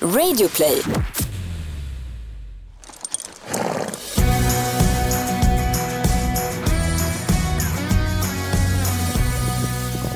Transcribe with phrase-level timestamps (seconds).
[0.00, 0.82] Radioplay.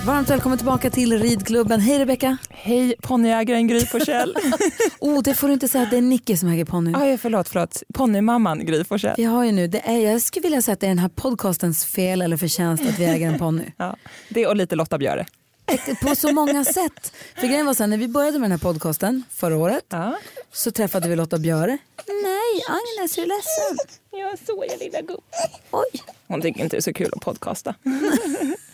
[0.07, 1.81] Varmt välkommen tillbaka till ridklubben.
[1.81, 2.37] Hej Rebecka.
[2.51, 4.37] Hej ponnyägaren Gry Forssell.
[5.01, 6.97] oh, det får du inte säga att det är Nicky som äger ponnyn.
[6.97, 7.83] Aj, förlåt, förlåt.
[7.95, 9.15] Ponnymamman Gry Forssell.
[9.17, 11.09] Vi har ju nu, det är, jag skulle vilja säga att det är den här
[11.09, 13.65] podcastens fel eller förtjänst att vi äger en ponny.
[13.77, 13.97] ja,
[14.29, 15.27] det och lite Lotta Björe.
[16.03, 17.13] På så många sätt.
[17.35, 20.19] För grejen var så här, när vi började med den här podcasten förra året ja.
[20.53, 21.79] så träffade vi Lotta Björe.
[22.07, 23.97] Nej, Agnes är du ledsen?
[24.11, 25.25] Ja, så är lilla gubb.
[25.71, 26.03] Oj.
[26.27, 27.75] Hon tycker inte det är så kul att podcasta.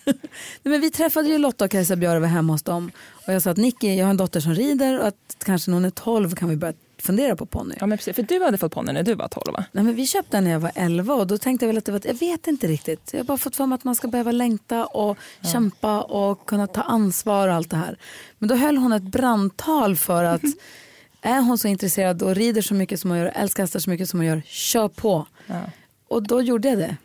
[0.05, 0.17] Nej,
[0.63, 2.91] men vi träffade ju Lotta och Kajsa Björe var hemma hos dem.
[3.27, 5.77] Och jag sa att Nicky, jag har en dotter som rider och att kanske när
[5.77, 6.75] hon är 12 kan vi börja
[7.07, 7.75] fundera på ponny.
[7.81, 8.17] Ja, men precis.
[8.17, 9.65] För du hade fått ponny när du var 12 va?
[9.73, 11.85] Nej, men vi köpte den när jag var 11 och då tänkte jag väl att
[11.85, 13.11] det var, jag vet inte riktigt.
[13.13, 15.49] Jag har bara fått för mig att man ska behöva längta och ja.
[15.49, 17.99] kämpa och kunna ta ansvar och allt det här.
[18.39, 20.43] Men då höll hon ett brandtal för att
[21.23, 24.09] är hon så intresserad och rider så mycket som hon gör, älskar hästar så mycket
[24.09, 25.27] som hon gör, kör på.
[25.47, 25.61] Ja.
[26.09, 26.97] Och då gjorde jag det.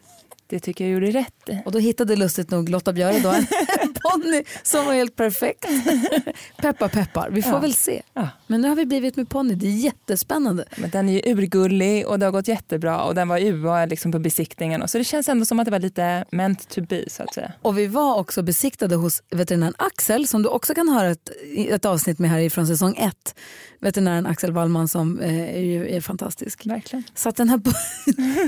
[0.47, 3.45] Det tycker jag gjorde rätt Och då hittade lustigt nog Lotta Björe då en
[4.11, 5.65] ponny som var helt perfekt.
[6.57, 7.59] peppar peppar, vi får ja.
[7.59, 8.01] väl se.
[8.13, 8.29] Ja.
[8.47, 10.65] Men nu har vi blivit med ponny, det är jättespännande.
[10.77, 14.11] Men den är ju urgullig och det har gått jättebra och den var UA liksom
[14.11, 14.81] på besiktningen.
[14.81, 17.33] Och så det känns ändå som att det var lite meant to be så att
[17.33, 17.51] säga.
[17.61, 21.85] Och vi var också besiktade hos veterinären Axel som du också kan höra ett, ett
[21.85, 23.35] avsnitt med här från säsong ett.
[23.79, 26.65] Veterinären Axel Wallman som eh, är, är fantastisk.
[26.65, 27.03] Verkligen.
[27.15, 27.57] Så att den här,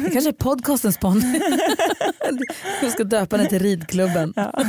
[0.03, 1.39] det kanske är podcastens ponny.
[2.81, 4.33] Jag ska döpa den till ridklubben.
[4.36, 4.64] Ja.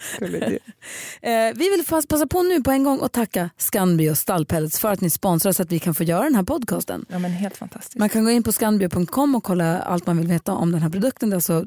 [0.20, 5.00] eh, vi vill passa på nu på en gång och tacka Scanbio Stallpellets för att
[5.00, 7.06] ni sponsrar så att vi kan få göra den här podcasten.
[7.08, 7.96] Ja, men helt fantastiskt.
[7.96, 10.90] Man kan gå in på scanbio.com och kolla allt man vill veta om den här
[10.90, 11.30] produkten.
[11.30, 11.66] Det är alltså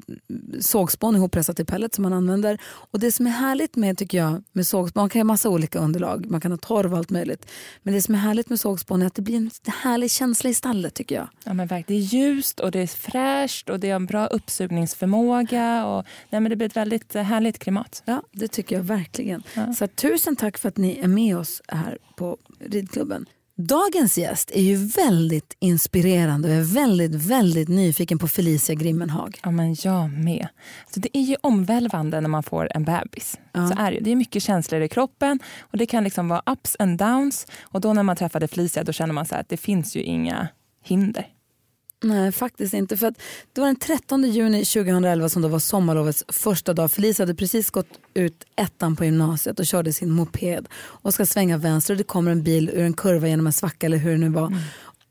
[0.59, 2.57] sågspån ihoppressat i pellet som man använder.
[2.63, 5.79] Och det som är härligt med tycker jag med sågspån, man kan ha massa olika
[5.79, 7.51] underlag, man kan ha torv och allt möjligt.
[7.83, 9.51] Men det som är härligt med sågspån är att det blir en
[9.83, 11.27] härlig känsla i stallet tycker jag.
[11.43, 14.27] Ja men verkligen, det är ljust och det är fräscht och det har en bra
[14.27, 18.03] uppsugningsförmåga och nej, men det blir ett väldigt eh, härligt klimat.
[18.05, 19.43] Ja, det tycker jag verkligen.
[19.53, 19.73] Ja.
[19.73, 23.25] Så tusen tack för att ni är med oss här på ridklubben.
[23.57, 29.39] Dagens gäst är ju väldigt inspirerande och är väldigt, väldigt nyfiken på Felicia Grimmenhag.
[29.43, 30.47] Ja, men jag med.
[30.93, 33.39] Så det är ju omvälvande när man får en bebis.
[33.51, 33.67] Ja.
[33.67, 33.99] Så är det.
[33.99, 37.47] det är mycket känslor i kroppen och det kan liksom vara ups and downs.
[37.61, 40.47] Och då när man träffade Felicia då känner man så att det finns ju inga
[40.83, 41.27] hinder.
[42.03, 42.97] Nej, faktiskt inte.
[42.97, 43.13] För
[43.53, 46.91] det var den 13 juni 2011 som då var sommarlovets första dag.
[46.91, 51.57] Felicia hade precis gått ut ettan på gymnasiet och körde sin moped och ska svänga
[51.57, 54.17] vänster och det kommer en bil ur en kurva genom en svacka eller hur det
[54.17, 54.47] nu var.
[54.47, 54.59] Mm.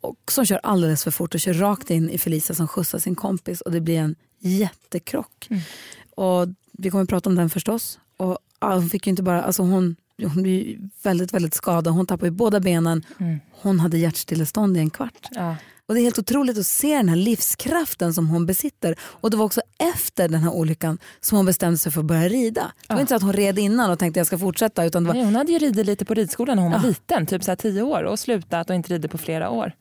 [0.01, 3.15] Och som kör alldeles för fort och kör rakt in i Felicia som skjutsar sin
[3.15, 5.47] kompis och det blir en jättekrock.
[5.51, 5.63] Mm.
[6.11, 7.99] Och vi kommer att prata om den förstås.
[8.17, 11.95] Och hon fick inte bara, alltså hon, hon blev väldigt, väldigt skadad.
[11.95, 13.05] Hon tappade båda benen.
[13.19, 13.41] Mm.
[13.51, 15.29] Hon hade hjärtstillestånd i en kvart.
[15.31, 15.57] Ja.
[15.91, 18.95] Och det är helt otroligt att se den här livskraften som hon besitter.
[19.01, 19.61] Och det var också
[19.95, 22.73] efter den här olyckan som hon bestämde sig för att börja rida.
[22.87, 23.01] Det var ja.
[23.01, 24.85] inte så att hon red innan och tänkte jag ska fortsätta.
[24.85, 25.15] Utan var...
[25.15, 26.79] Nej, hon hade ju ridit lite på ridskolan när hon ja.
[26.79, 29.73] var liten, typ så här tio år och slutat och inte ridit på flera år.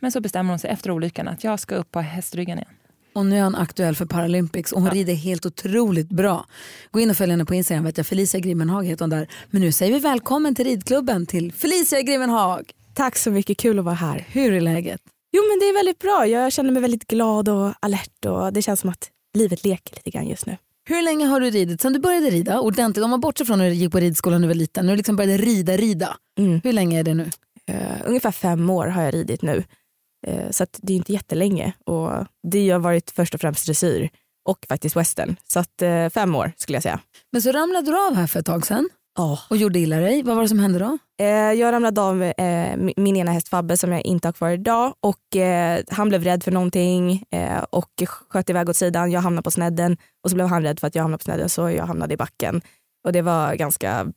[0.00, 2.70] Men så bestämmer hon sig efter olyckan att jag ska upp på hästryggen igen.
[3.14, 4.94] Och nu är hon aktuell för Paralympics och hon ja.
[4.94, 6.46] rider helt otroligt bra.
[6.90, 9.28] Gå in och följ henne på Instagram, vet jag, Felicia Grimmenhag heter hon där.
[9.50, 12.72] Men nu säger vi välkommen till ridklubben till Felicia Grimmenhag.
[12.94, 14.24] Tack så mycket, kul att vara här.
[14.28, 15.00] Hur är läget?
[15.36, 16.26] Jo men det är väldigt bra.
[16.26, 20.10] Jag känner mig väldigt glad och alert och det känns som att livet leker lite
[20.10, 20.56] grann just nu.
[20.88, 21.80] Hur länge har du ridit?
[21.80, 24.48] Sen du började rida ordentligt, om man bortser från när du gick på ridskolan när
[24.48, 26.16] du var liten, när du liksom började rida, rida.
[26.38, 26.60] Mm.
[26.64, 27.30] Hur länge är det nu?
[27.70, 29.64] Uh, ungefär fem år har jag ridit nu.
[30.28, 32.10] Uh, så det är inte jättelänge och
[32.52, 34.10] det har varit först och främst dressyr
[34.48, 35.36] och faktiskt western.
[35.48, 37.00] Så att, uh, fem år skulle jag säga.
[37.32, 39.40] Men så ramlade du av här för ett tag sedan oh.
[39.50, 40.22] och gjorde illa dig.
[40.22, 40.98] Vad var det som hände då?
[41.18, 44.94] Eh, jag ramlade av eh, min ena häst Fabbe som jag inte har kvar idag
[45.00, 47.24] och eh, han blev rädd för någonting
[47.70, 49.10] och sköt iväg åt sidan.
[49.10, 51.48] Jag hamnade på snedden och så blev han rädd för att jag hamnade på snedden
[51.48, 52.62] så jag hamnade i backen.
[53.04, 54.12] Och det var ganska,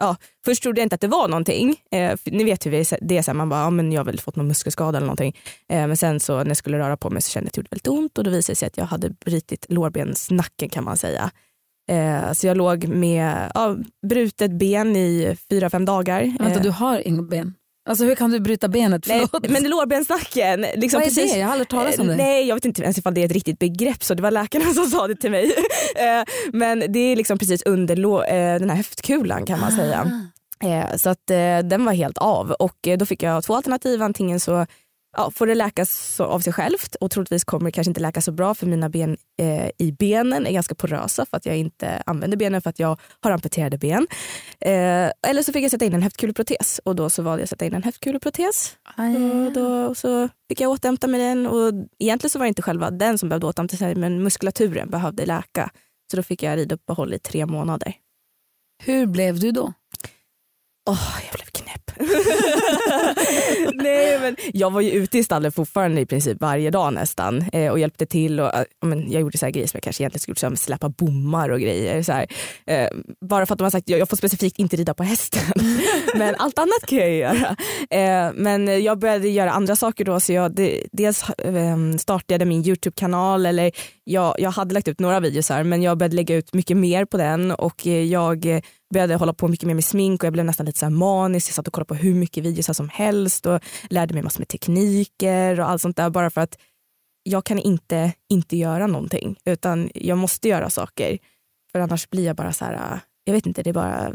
[0.00, 1.76] ja, först trodde jag inte att det var någonting.
[2.24, 2.78] ni vet hur det
[3.18, 5.36] är, så här, man bara, ja, men jag har väl fått någon muskelskada eller någonting.
[5.68, 7.68] men sen så när jag skulle röra på mig så kände jag att det gjorde
[7.70, 11.30] väldigt ont och då visade det sig att jag hade brutit lårbensnacken kan man säga.
[11.90, 13.76] Eh, så jag låg med ja,
[14.06, 16.22] brutet ben i fyra, fem dagar.
[16.38, 16.62] Vänta, eh.
[16.62, 17.54] du har inga ben?
[17.88, 19.06] Alltså hur kan du bryta benet?
[19.08, 20.60] Nej, men lårbensnacken.
[20.60, 21.38] Liksom Vad är precis, det?
[21.38, 22.16] Jag har aldrig talat om det.
[22.16, 24.64] Nej, jag vet inte ens ifall det är ett riktigt begrepp så det var läkarna
[24.74, 25.52] som sa det till mig.
[25.96, 30.12] Eh, men det är liksom precis under eh, den här höftkulan kan man säga.
[30.62, 30.98] Ah.
[30.98, 31.26] Så att
[31.64, 34.02] den var helt av och då fick jag två alternativ.
[34.02, 34.66] Antingen så
[35.16, 38.20] ja, får det läka så av sig självt och troligtvis kommer det kanske inte läka
[38.20, 42.02] så bra för mina ben eh, i benen är ganska porösa för att jag inte
[42.06, 44.06] använder benen för att jag har amputerade ben.
[44.60, 47.50] Eh, eller så fick jag sätta in en höftkuleprotes och då så valde jag att
[47.50, 48.76] sätta in en höftkuleprotes.
[49.46, 52.90] Och då så fick jag återhämta mig den och egentligen så var det inte själva
[52.90, 55.70] den som behövde återhämta sig men muskulaturen behövde läka.
[56.10, 57.94] Så då fick jag riduppehåll i tre månader.
[58.82, 59.72] Hur blev du då?
[60.88, 61.79] Åh, jag blev knäpp.
[63.74, 67.70] Nej, men jag var ju ute i stallet fortfarande i princip varje dag nästan eh,
[67.70, 68.40] och hjälpte till.
[68.40, 70.88] Och, eh, men jag gjorde så här grejer som jag kanske egentligen skulle göra, släppa
[70.88, 72.02] bommar och grejer.
[72.02, 72.26] Så här.
[72.66, 72.88] Eh,
[73.20, 75.42] bara för att de har sagt jag, jag får specifikt inte rida på hästen.
[76.14, 77.56] men allt annat kan jag göra.
[77.90, 80.20] Eh, men jag började göra andra saker då.
[80.20, 83.46] Så jag, det, dels ehm, startade min Youtube-kanal.
[83.46, 83.72] eller
[84.04, 87.04] jag, jag hade lagt ut några videos här men jag började lägga ut mycket mer
[87.04, 90.44] på den och eh, jag började hålla på mycket mer med smink och jag blev
[90.44, 91.48] nästan lite så här manisk.
[91.48, 93.60] Jag satt och kollade på hur mycket videos som helst och
[93.90, 96.58] lärde mig massor med tekniker och allt sånt där bara för att
[97.22, 101.18] jag kan inte inte göra någonting utan jag måste göra saker
[101.72, 104.12] för annars blir jag bara så här, jag vet inte, det är bara,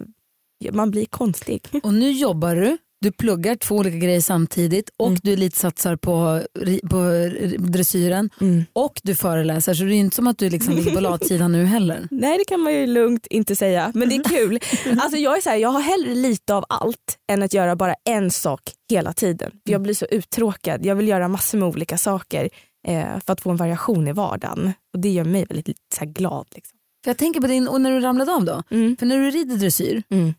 [0.71, 1.67] man blir konstig.
[1.83, 5.19] Och nu jobbar du du pluggar två olika grejer samtidigt och mm.
[5.23, 6.41] du elitsatsar på,
[6.89, 7.29] på
[7.59, 8.65] dressyren mm.
[8.73, 11.65] och du föreläser så det är inte som att du liksom ligger på latsidan nu
[11.65, 12.07] heller.
[12.11, 14.59] Nej det kan man ju lugnt inte säga men det är kul.
[15.01, 17.95] alltså jag, är så här, jag har hellre lite av allt än att göra bara
[18.09, 19.51] en sak hela tiden.
[19.65, 20.85] För jag blir så uttråkad.
[20.85, 22.49] Jag vill göra massor med olika saker
[22.87, 26.47] eh, för att få en variation i vardagen och det gör mig väldigt så glad.
[26.55, 26.77] Liksom.
[27.03, 28.97] För jag tänker på din, och när du ramlade av då, mm.
[28.97, 30.33] för när du rider dressyr mm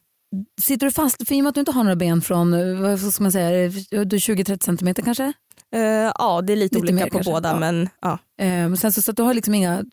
[0.60, 2.80] Sitter du fast, för i och med att du inte har några ben från, eh,
[2.80, 5.32] vad ska man säga, 20-30 centimeter kanske?
[5.76, 5.82] Uh,
[6.18, 7.32] ja, det är lite, lite olika på kanske.
[7.32, 7.48] båda.
[7.48, 7.58] Ja.
[7.58, 8.18] Men, ja.
[8.42, 9.84] Uh, sen så, så att du har liksom inga,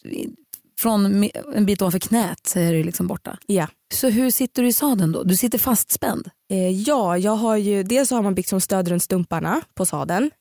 [0.80, 3.38] från en bit ovanför knät så är du liksom borta.
[3.46, 3.68] Ja.
[3.94, 5.24] Så hur sitter du i sadeln då?
[5.24, 6.30] Du sitter fastspänd?
[6.52, 9.86] Uh, ja, jag har ju, dels så har man byggt som stöd runt stumparna på
[9.86, 10.32] sadeln.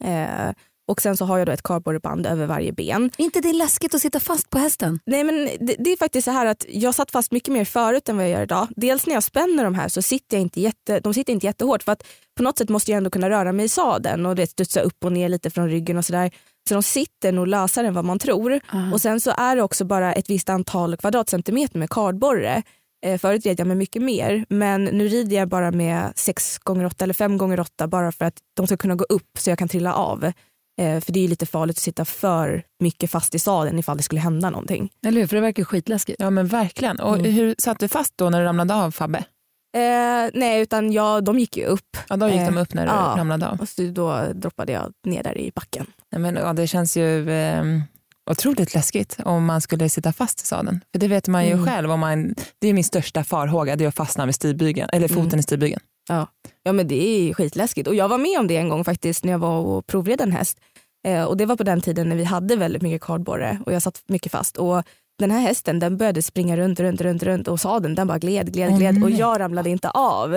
[0.88, 3.11] Och sen så har jag då ett kardborreband över varje ben.
[3.19, 4.99] Är inte det läskigt att sitta fast på hästen?
[5.06, 8.08] Nej men det, det, är faktiskt så här att jag satt fast mycket mer förut
[8.08, 8.69] än vad jag gör idag.
[8.76, 11.82] Dels när jag spänner de här så sitter jag inte jätte, de sitter inte jättehårt
[11.82, 12.06] för att
[12.37, 15.05] på något sätt måste jag ändå kunna röra mig i sadeln och det studsa upp
[15.05, 16.31] och ner lite från ryggen och sådär.
[16.69, 18.52] Så de sitter nog lösare än vad man tror.
[18.52, 18.93] Uh.
[18.93, 22.62] Och sen så är det också bara ett visst antal kvadratcentimeter med kardborre.
[23.06, 26.85] Eh, förut red jag med mycket mer men nu rider jag bara med 6 gånger
[26.85, 29.58] 8 eller 5 gånger 8 bara för att de ska kunna gå upp så jag
[29.58, 30.32] kan trilla av.
[30.81, 34.03] Eh, för det är lite farligt att sitta för mycket fast i sadeln ifall det
[34.03, 34.91] skulle hända någonting.
[35.07, 36.21] Eller hur, för det verkar skitläskigt.
[36.21, 37.01] Ja men verkligen.
[37.01, 37.33] Och mm.
[37.33, 39.25] hur satt du fast då när du ramlade av Fabbe?
[39.77, 41.97] Eh, nej utan jag, de gick ju upp.
[42.09, 43.61] Ja då gick eh, de upp när du ja, ramlade av.
[43.61, 45.87] Och så då droppade jag ner där i backen.
[46.13, 47.65] Nej, men, ja, det känns ju eh,
[48.31, 50.81] otroligt läskigt om man skulle sitta fast i sadeln.
[50.93, 51.67] För det vet man ju mm.
[51.67, 51.91] själv.
[51.91, 55.27] Om man, det är min största farhåga, det är att fastna med stigbygeln, eller foten
[55.27, 55.39] mm.
[55.39, 55.81] i stigbygeln.
[56.08, 56.26] Ja.
[56.62, 59.32] ja men det är skitläskigt och jag var med om det en gång faktiskt när
[59.32, 60.58] jag var och provred en häst.
[61.06, 63.82] Eh, och det var på den tiden när vi hade väldigt mycket kardborre och jag
[63.82, 64.56] satt mycket fast.
[64.56, 64.82] Och
[65.19, 68.52] den här hästen den började springa runt, runt, runt, runt och sadeln den bara gled,
[68.52, 70.34] gled, gled oh, och jag ramlade inte av.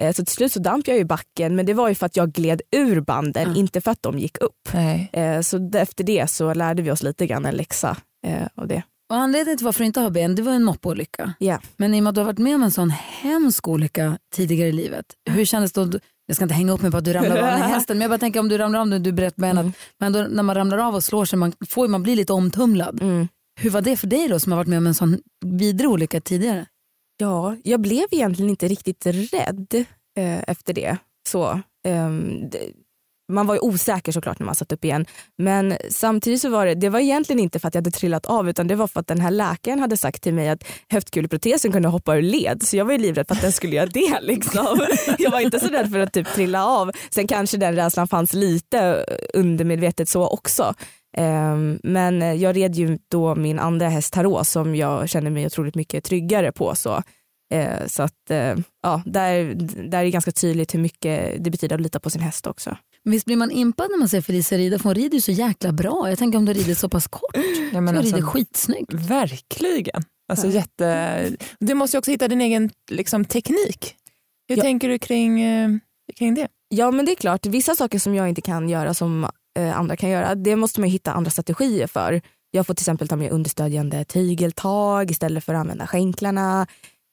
[0.00, 2.16] Eh, så till slut så damp jag i backen men det var ju för att
[2.16, 3.56] jag gled ur banden, mm.
[3.56, 4.74] inte för att de gick upp.
[5.12, 8.82] Eh, så efter det så lärde vi oss lite grann en läxa eh, av det.
[9.08, 11.34] Och anledningen till varför du inte har ben det var en moppeolycka.
[11.40, 11.62] Yeah.
[11.76, 14.68] Men i och med att du har varit med om en sån hemsk olycka tidigare
[14.68, 15.98] i livet, hur kändes det då?
[16.26, 18.10] Jag ska inte hänga upp mig på att du ramlar av den hästen men jag
[18.10, 19.72] bara tänker om du ramlar av nu, du brett benet, mm.
[19.98, 23.02] men då, när man ramlar av och slår sig man, får man bli lite omtumlad.
[23.02, 23.28] Mm.
[23.60, 26.20] Hur var det för dig då som har varit med om en sån vidrig olycka
[26.20, 26.66] tidigare?
[27.16, 29.84] Ja, jag blev egentligen inte riktigt rädd
[30.18, 30.96] eh, efter det.
[31.28, 31.50] Så,
[31.86, 32.10] eh,
[33.28, 35.06] man var ju osäker såklart när man satt upp igen.
[35.38, 38.48] Men samtidigt så var det, det var egentligen inte för att jag hade trillat av
[38.48, 41.88] utan det var för att den här läkaren hade sagt till mig att höftkuleprotesen kunde
[41.88, 42.62] hoppa ur led.
[42.62, 44.18] Så jag var ju livrädd för att den skulle göra det.
[44.22, 44.86] Liksom.
[45.18, 46.92] Jag var inte så rädd för att typ trilla av.
[47.10, 49.04] Sen kanske den rädslan fanns lite
[49.34, 50.74] undermedvetet så också.
[51.16, 55.74] Ehm, men jag red ju då min andra häst Tarot som jag känner mig otroligt
[55.74, 56.74] mycket tryggare på.
[56.74, 57.02] Så,
[57.52, 59.54] eh, så att eh, ja, där,
[59.90, 62.76] där är det ganska tydligt hur mycket det betyder att lita på sin häst också.
[63.10, 65.72] Visst blir man impad när man ser Felicia rida för hon rider ju så jäkla
[65.72, 66.08] bra.
[66.08, 67.36] Jag tänker om du rider så pass kort.
[67.72, 68.92] Ja, men så alltså, rider skitsnyggt.
[68.92, 70.02] Verkligen.
[70.28, 70.52] Alltså, ja.
[70.52, 71.36] jätte...
[71.60, 73.94] Du måste ju också hitta din egen liksom, teknik.
[74.48, 74.62] Hur ja.
[74.62, 75.70] tänker du kring, eh,
[76.16, 76.48] kring det?
[76.68, 79.96] Ja men det är klart, vissa saker som jag inte kan göra som eh, andra
[79.96, 82.20] kan göra, det måste man hitta andra strategier för.
[82.50, 86.66] Jag får till exempel ta med understödjande tygeltag istället för att använda skänklarna.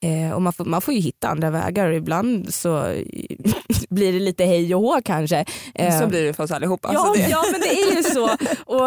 [0.05, 2.69] Eh, och man får, man får ju hitta andra vägar och ibland så
[3.89, 5.45] blir det lite hej och hå kanske.
[5.75, 6.89] Eh, så blir det för oss allihopa.
[6.93, 8.29] Ja, alltså ja men det är ju så.
[8.65, 8.85] Och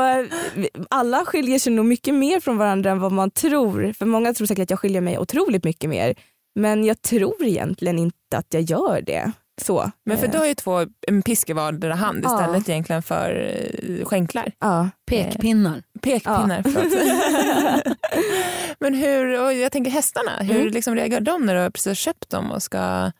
[0.90, 3.92] alla skiljer sig nog mycket mer från varandra än vad man tror.
[3.98, 6.14] För många tror säkert att jag skiljer mig otroligt mycket mer.
[6.54, 9.32] Men jag tror egentligen inte att jag gör det.
[9.62, 9.90] Så.
[10.04, 12.34] Men för Eh, du har ju två, en pisk i vardera hand Ja.
[12.40, 13.54] istället egentligen för
[13.88, 14.52] eh, skänklar.
[14.58, 14.88] Ja.
[15.06, 15.82] Pekpinnar.
[16.02, 17.96] Pekpinnar, förlåt.
[18.80, 20.72] Men hur, och jag tänker hästarna, hur Mm.
[20.72, 23.10] liksom reagerar de när du har precis köpt dem och ska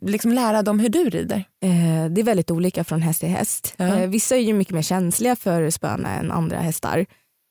[0.00, 1.44] liksom lära dem hur du rider?
[1.62, 3.74] Eh, det är väldigt olika från häst till häst.
[3.76, 3.86] Ja.
[3.86, 7.06] Eh, vissa är ju mycket mer känsliga för spöna än andra hästar.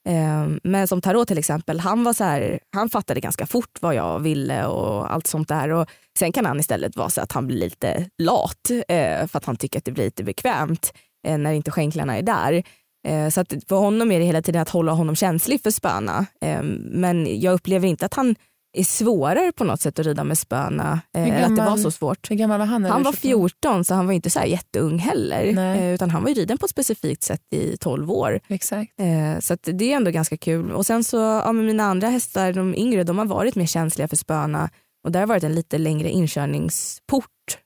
[0.08, 3.96] Ehm, men som Tarot till exempel, han, var så här, han fattade ganska fort vad
[3.96, 5.70] jag ville och allt sånt där.
[5.70, 9.46] Och sen kan han istället vara så att han blir lite lat eh, för att
[9.46, 10.94] han tycker att det blir lite bekvämt
[11.28, 12.64] eh, när inte skänklarna är där.
[13.08, 16.26] Eh, så att för honom är det hela tiden att hålla honom känslig för spöna.
[16.42, 18.36] Ehm, men jag upplever inte att han
[18.80, 21.02] är svårare på något sätt att rida med spöna.
[21.18, 22.32] Eh, att det var så svårt.
[22.32, 22.86] Hur gammal var han?
[22.86, 23.40] Han var köpte dem?
[23.50, 25.58] 14 så han var inte så här jätteung heller.
[25.76, 28.40] Eh, utan han var ju riden på ett specifikt sätt i 12 år.
[28.48, 28.92] Exakt.
[29.00, 30.72] Eh, så det är ändå ganska kul.
[30.72, 34.16] Och sen så, ja, mina andra hästar, de yngre, de har varit mer känsliga för
[34.16, 34.70] spöna.
[35.06, 37.26] Och där har varit en lite längre inkörningsport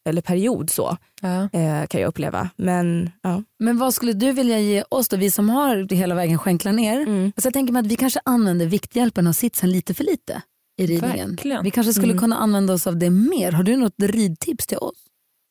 [0.09, 1.43] eller period så Ja.
[1.43, 2.49] eh, kan jag uppleva.
[2.55, 3.43] Men ja.
[3.59, 7.01] Men vad skulle du vilja ge oss då, vi som har hela vägen skänklar ner?
[7.01, 7.25] Mm.
[7.35, 10.41] Alltså jag tänker mig att vi kanske använder vikthjälpen och sitsen lite för lite
[10.81, 11.29] i ridningen.
[11.29, 11.63] Verkligen.
[11.63, 12.19] Vi kanske skulle Mm.
[12.21, 13.51] kunna använda oss av det mer.
[13.51, 14.97] Har du något ridtips till oss?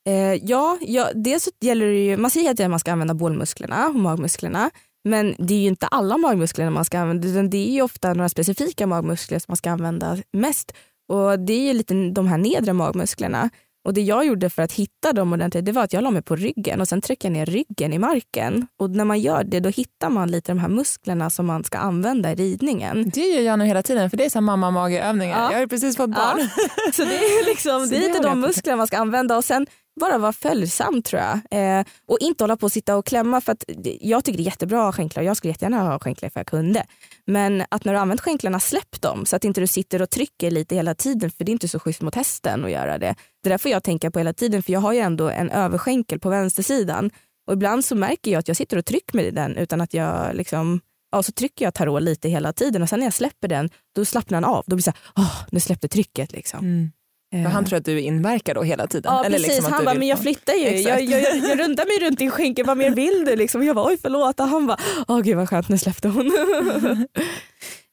[0.09, 3.95] Eh, ja, ja, dels gäller det ju, man säger att man ska använda bålmusklerna och
[3.95, 4.71] magmusklerna.
[5.05, 8.15] Men det är ju inte alla magmuskler man ska använda utan det är ju ofta
[8.15, 10.73] några specifika magmuskler som man ska använda mest.
[11.09, 13.51] Och det är ju lite de här nedre magmusklerna.
[13.85, 16.23] Och det jag gjorde för att hitta dem ordentligt det var att jag la mig
[16.23, 18.67] på ryggen och sen tryckte jag ner ryggen i marken.
[18.77, 21.79] Och när man gör det då hittar man lite de här musklerna som man ska
[21.79, 23.11] använda i ridningen.
[23.15, 25.43] Det gör jag nu hela tiden för det är så mamma mageövningar.
[25.43, 25.53] Ja.
[25.53, 26.49] Jag har precis fått barn.
[26.93, 29.67] Så det är, liksom, det är lite de musklerna man ska använda och sen
[30.01, 31.41] bara vara följsam tror jag.
[31.79, 33.65] Eh, och inte hålla på och sitta och klämma för att
[34.01, 35.23] jag tycker det är jättebra att ha skänklar.
[35.23, 36.87] och Jag skulle jättegärna ha skänklar för jag kunde.
[37.27, 40.51] Men att när du använt skänklarna släpp dem så att inte du sitter och trycker
[40.51, 43.15] lite hela tiden för det är inte så schysst mot hästen att göra det.
[43.43, 46.21] Det där får jag tänka på hela tiden för jag har ju ändå en överskänkel
[46.21, 47.11] på vänstersidan
[47.47, 50.37] och ibland så märker jag att jag sitter och trycker med den utan att jag
[50.37, 50.81] liksom
[51.13, 54.05] Ja, så trycker jag tarot lite hela tiden och sen när jag släpper den då
[54.05, 54.65] slappnar den av.
[54.67, 56.33] Då blir det så här, nu släppte trycket.
[56.33, 56.59] Liksom.
[56.59, 56.91] Mm.
[57.35, 57.43] Eh.
[57.43, 59.13] För han tror att du inverkar då hela tiden.
[59.13, 60.67] Ja Eller precis, liksom att han bara, men jag flyttar ju.
[60.67, 61.03] Exakt.
[61.03, 63.37] Jag, jag, jag rundar mig runt din skänke, vad mer vill du?
[63.37, 63.65] Liksom.
[63.65, 64.41] Jag bara, oj förlåt.
[64.41, 66.33] Och han bara, åh gud vad skönt, nu släppte hon.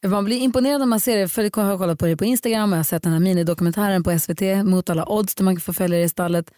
[0.06, 2.72] Man blir imponerad när man ser det, för jag har kollat på det på Instagram
[2.72, 5.62] och jag har sett den här minidokumentären på SVT mot alla odds där man kan
[5.62, 6.52] få följa det i stallet.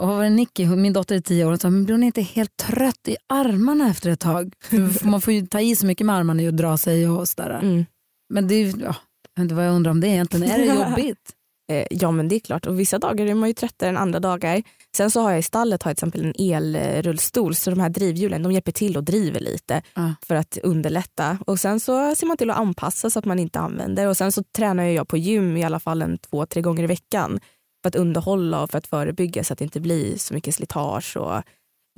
[0.00, 2.02] Och vad var det Nicky, min dotter är tio år, hon sa, men blir hon
[2.02, 4.52] inte helt trött i armarna efter ett tag?
[4.70, 7.58] För man får ju ta i så mycket med armarna och dra sig och sådär.
[7.62, 7.86] Mm.
[8.34, 8.96] Men det är ju, ja,
[9.34, 10.50] jag vet inte vad jag undrar om det egentligen.
[10.50, 11.32] Är det jobbigt?
[11.72, 14.20] Eh, ja men det är klart, och vissa dagar är man ju tröttare än andra
[14.20, 14.62] dagar.
[14.96, 17.88] Sen så har jag i stallet har jag till exempel en elrullstol så de här
[17.88, 20.14] drivhjulen de hjälper till och driver lite Ja.
[20.26, 21.38] för att underlätta.
[21.46, 24.06] Och sen så ser man till att anpassa så att man inte använder.
[24.08, 26.86] Och sen så tränar jag på gym i alla fall en två, tre gånger i
[26.86, 27.40] veckan
[27.82, 31.16] för att underhålla och för att förebygga så att det inte blir så mycket slitage.
[31.16, 31.42] Och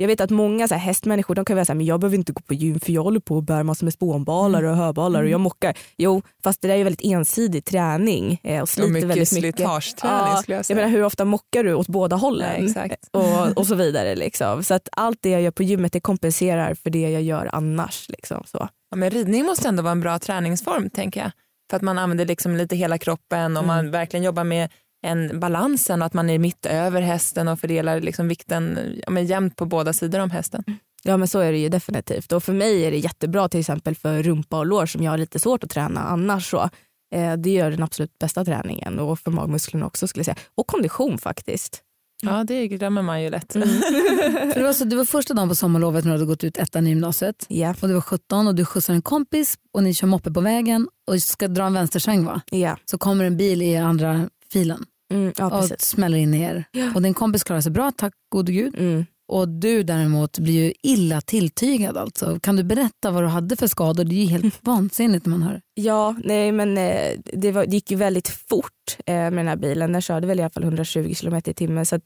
[0.00, 2.16] jag vet att många så här, hästmänniskor de kan vara så här, men jag behöver
[2.18, 5.22] inte gå på gym för jag håller på och bär massor med spånbalar och höbalar
[5.22, 5.78] och jag mockar.
[5.96, 9.56] Jo, fast det där är väldigt ensidig träning eh, och Och sliter mycket väldigt mycket.
[9.56, 10.76] slitageträning Ja, skulle jag jag säga.
[10.76, 12.48] menar hur ofta mockar du åt båda hållen?
[12.58, 13.08] Nej, exakt.
[13.12, 14.14] och, och så vidare.
[14.16, 14.64] Liksom.
[14.64, 18.08] Så att allt det jag gör på gymmet det kompenserar för det jag gör annars.
[18.08, 18.42] Liksom.
[18.46, 18.68] Så.
[18.90, 21.30] Ja, men ridning måste ändå vara en bra träningsform tänker jag.
[21.70, 24.70] För att man använder liksom lite hela kroppen och man verkligen jobbar med
[25.02, 29.26] en balansen och att man är mitt över hästen och fördelar liksom vikten ja, men
[29.26, 30.64] jämnt på båda sidor om hästen.
[31.02, 32.32] Ja men så är det ju definitivt.
[32.32, 35.18] Och för mig är det jättebra till exempel för rumpa och lår som jag har
[35.18, 36.50] lite svårt att träna annars.
[36.50, 36.70] Så.
[37.14, 40.46] Eh, det gör den absolut bästa träningen och för magmusklerna också skulle jag säga.
[40.54, 41.82] Och kondition faktiskt.
[42.22, 43.52] Ja det glömmer man ju lätt.
[43.52, 46.56] För det, var så, det var första dagen på sommarlovet när du hade gått ut
[46.56, 47.46] ettan i gymnasiet.
[47.48, 47.74] Ja.
[47.82, 50.88] Och du var 17 och du skjutsar en kompis och ni kör moppe på vägen
[51.10, 52.40] och ska dra en vänstersväng va?
[52.50, 52.76] Ja.
[52.84, 55.80] Så kommer en bil i andra filen Mm, ja och precis.
[55.80, 56.64] smäller in i er.
[56.94, 58.74] Och din kompis klarar sig bra, tack gode gud.
[58.78, 59.06] Mm.
[59.32, 62.40] Och du däremot blir ju illa tilltygad alltså.
[62.40, 64.04] Kan du berätta vad du hade för skador?
[64.04, 65.60] Det är ju helt vansinnigt när man hör.
[65.74, 69.56] Ja, nej men eh, det, var, det gick ju väldigt fort eh, med den här
[69.56, 69.92] bilen.
[69.92, 71.96] Den körde väl i alla fall 120 km i timmen så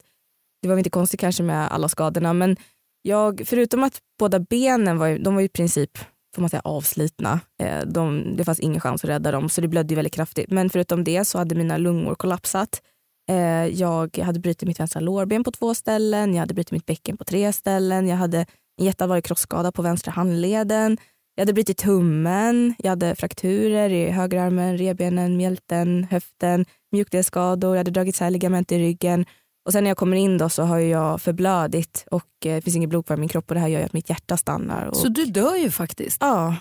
[0.61, 2.33] det var väl inte konstigt kanske med alla skadorna.
[2.33, 2.57] Men
[3.01, 5.91] jag, förutom att båda benen var, de var i princip
[6.33, 7.39] får man säga, avslitna.
[7.61, 10.51] Eh, de, det fanns ingen chans att rädda dem så det blödde väldigt kraftigt.
[10.51, 12.81] Men förutom det så hade mina lungor kollapsat.
[13.29, 17.17] Eh, jag hade brutit mitt vänstra lårben på två ställen, jag hade brutit mitt bäcken
[17.17, 18.45] på tre ställen, jag hade
[18.79, 20.97] en jätteallvarlig krossskada på vänstra handleden.
[21.35, 27.91] Jag hade brutit tummen, jag hade frakturer i högerarmen, revbenen, mjälten, höften, mjukdelsskador, jag hade
[27.91, 29.25] dragit isär ligament i ryggen.
[29.65, 32.75] Och sen när jag kommer in då så har jag förblödit och eh, det finns
[32.75, 34.85] inget blod kvar i min kropp och det här gör att mitt hjärta stannar.
[34.85, 36.55] Och, Så du dör ju faktiskt Ja.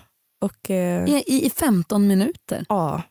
[0.44, 2.66] Och, eh, i, i 15 minuter.
[2.68, 3.02] ja.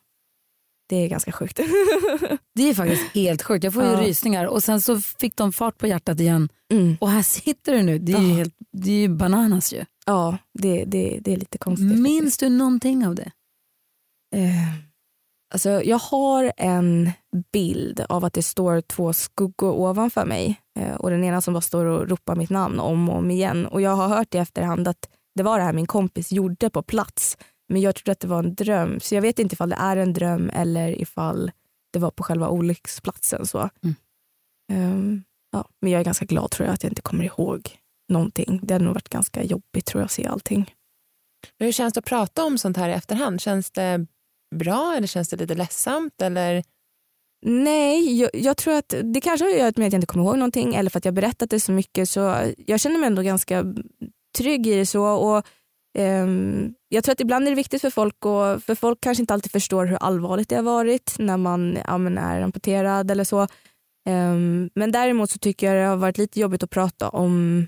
[0.88, 1.56] det är ganska sjukt.
[2.54, 3.64] Det är faktiskt helt sjukt.
[3.64, 4.00] Jag får ju Ja.
[4.00, 6.96] rysningar och sen så fick de fart på hjärtat igen Mm.
[7.00, 7.98] och här sitter du nu.
[7.98, 8.34] Det är ju, Ja.
[8.36, 9.84] helt, det är ju bananas ju.
[10.06, 12.00] Ja, det, det, det är lite konstigt.
[12.00, 13.30] Minns du någonting av det?
[14.34, 14.74] Eh,
[15.52, 17.10] alltså, jag har en
[17.52, 21.60] bild av att det står två skuggor ovanför mig eh, och den ena som bara
[21.60, 23.66] står och ropar mitt namn om och om igen.
[23.66, 26.82] Och jag har hört i efterhand att det var det här min kompis gjorde på
[26.82, 27.36] plats.
[27.68, 29.00] Men jag trodde att det var en dröm.
[29.00, 31.50] Så jag vet inte ifall det är en dröm eller ifall
[31.92, 33.46] det var på själva olycksplatsen.
[33.46, 33.58] Så.
[33.82, 33.94] Mm.
[34.72, 37.78] Ehm, ja, men jag är ganska glad tror jag att jag inte kommer ihåg
[38.08, 38.60] någonting.
[38.62, 40.74] Det hade nog varit ganska jobbigt tror jag att se allting.
[41.58, 43.40] Men hur känns det att prata om sånt här i efterhand?
[43.40, 44.06] Känns det
[44.52, 46.22] bra eller känns det lite ledsamt?
[46.22, 46.64] Eller?
[47.46, 50.24] Nej, jag, jag tror att det kanske har att göra med att jag inte kommer
[50.24, 52.08] ihåg någonting eller för att jag berättat det så mycket.
[52.08, 53.64] Så jag känner mig ändå ganska
[54.38, 54.86] trygg i det.
[54.86, 55.04] så.
[55.04, 55.46] Och,
[55.98, 59.34] ehm, jag tror att ibland är det viktigt för folk, och, för folk kanske inte
[59.34, 63.46] alltid förstår hur allvarligt det har varit när man ja, men är amputerad eller så.
[64.08, 67.66] Ehm, men däremot så tycker jag det har varit lite jobbigt att prata om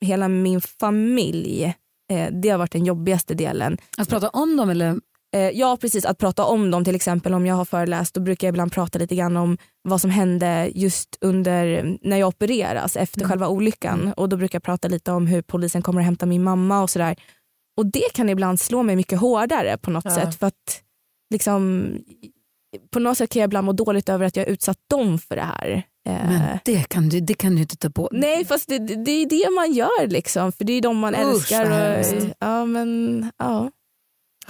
[0.00, 1.74] hela min familj.
[2.10, 3.78] Eh, det har varit den jobbigaste delen.
[3.98, 5.00] Att prata om dem eller?
[5.36, 8.46] Eh, ja precis, att prata om dem till exempel om jag har föreläst då brukar
[8.48, 13.20] jag ibland prata lite grann om vad som hände just under när jag opereras efter
[13.20, 13.28] Mm.
[13.30, 16.42] själva olyckan och då brukar jag prata lite om hur polisen kommer att hämta min
[16.42, 17.16] mamma och sådär.
[17.76, 20.14] Och det kan ibland slå mig mycket hårdare på något Ja.
[20.14, 20.82] sätt för att
[21.32, 21.92] liksom
[22.92, 25.42] på något sätt kan jag ibland må dåligt över att jag utsatt dem för det
[25.42, 25.82] här.
[26.08, 29.10] Eh, Men det kan du, det kan du inte ta på Nej fast det, det
[29.10, 31.64] är det man gör liksom för det är de man Usch, älskar.
[32.00, 33.70] Och, ja, men, ja.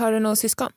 [0.01, 0.73] Har du några syskon?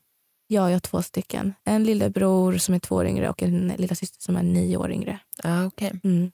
[0.48, 1.54] Ja, jag har två stycken.
[1.64, 4.92] En lillebror som är två år yngre och en lilla syster som är nio år
[4.92, 5.20] yngre.
[5.44, 5.92] Ja, okej.
[6.04, 6.32] Mm.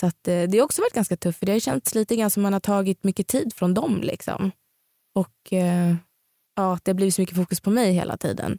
[0.00, 2.30] Så att, eh, det har också varit ganska tufft för det har känts lite grann
[2.30, 4.00] som man har tagit mycket tid från dem.
[4.02, 4.50] Liksom.
[5.14, 5.94] Och eh,
[6.56, 8.58] ja, det har blivit så mycket fokus på mig hela tiden.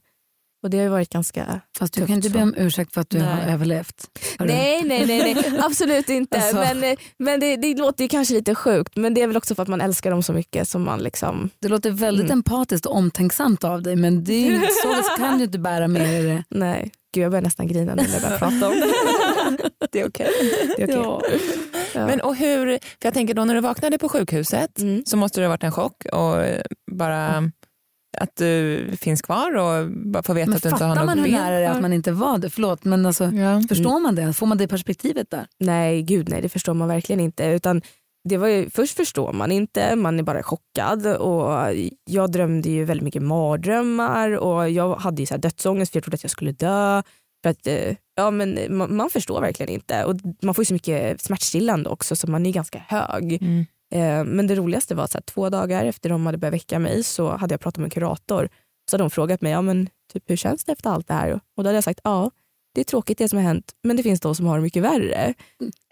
[0.68, 3.02] Och det har ju varit ganska Fast du tufft kan inte be om ursäkt för
[3.02, 3.28] att du Nej.
[3.28, 4.08] har överlevt.
[4.40, 4.46] Har?
[4.46, 6.38] Nej, nej, nej, nej, absolut inte.
[6.38, 6.56] Alltså.
[6.76, 9.62] Men, men det, det låter ju kanske lite sjukt men det är väl också för
[9.64, 12.38] att man älskar dem så mycket som man liksom, Det låter väldigt Mm.
[12.38, 16.02] empatiskt och omtänksamt av dig men det är, ju- så kan du inte bära med
[16.02, 16.44] dig det.
[16.58, 16.92] nej.
[17.14, 18.88] Gud jag börjar nästan grina nu när jag börjar prata om det.
[19.92, 20.30] Det är okej.
[20.78, 20.90] är okej.
[20.96, 21.22] Ja.
[21.94, 22.06] Ja.
[22.08, 25.04] Men och hur, för jag tänker då när du vaknade på sjukhuset Mm.
[25.06, 26.36] så måste det ha varit en chock och
[26.92, 27.52] bara
[28.18, 31.16] att du finns kvar och bara få veta Men att du inte har fattar något
[31.16, 32.50] man hur ben nära det är att man inte var det?
[32.50, 33.62] Förlåt men alltså, Ja.
[33.70, 34.34] förstår man det?
[34.34, 35.48] Får man det perspektivet där?
[35.60, 37.46] Nej, gud nej, det förstår man verkligen inte.
[37.46, 37.82] Utan
[38.30, 41.08] det var ju, först förstår man inte, man är bara chockad.
[41.08, 41.74] Och
[42.06, 46.04] jag drömde ju väldigt mycket mardrömmar och jag hade ju så här dödsångest för jag
[46.04, 47.02] trodde att jag skulle dö.
[47.44, 50.04] För att, eh, ja, men man, man förstår verkligen inte.
[50.06, 53.34] Och man får ju så mycket smärtstillande också så man är ganska hög.
[53.42, 53.66] Mm.
[53.96, 57.38] Eh, Men det roligaste var att två dagar efter de hade börjat väcka mig så
[57.38, 58.50] hade jag pratat med en kurator.
[58.90, 61.32] Så hade de frågat mig, ja, men, typ, hur känns det efter allt det här?
[61.32, 62.32] Och då hade jag sagt, ja
[62.78, 64.84] det är tråkigt det som har hänt men det finns de som har det mycket
[64.84, 65.34] värre.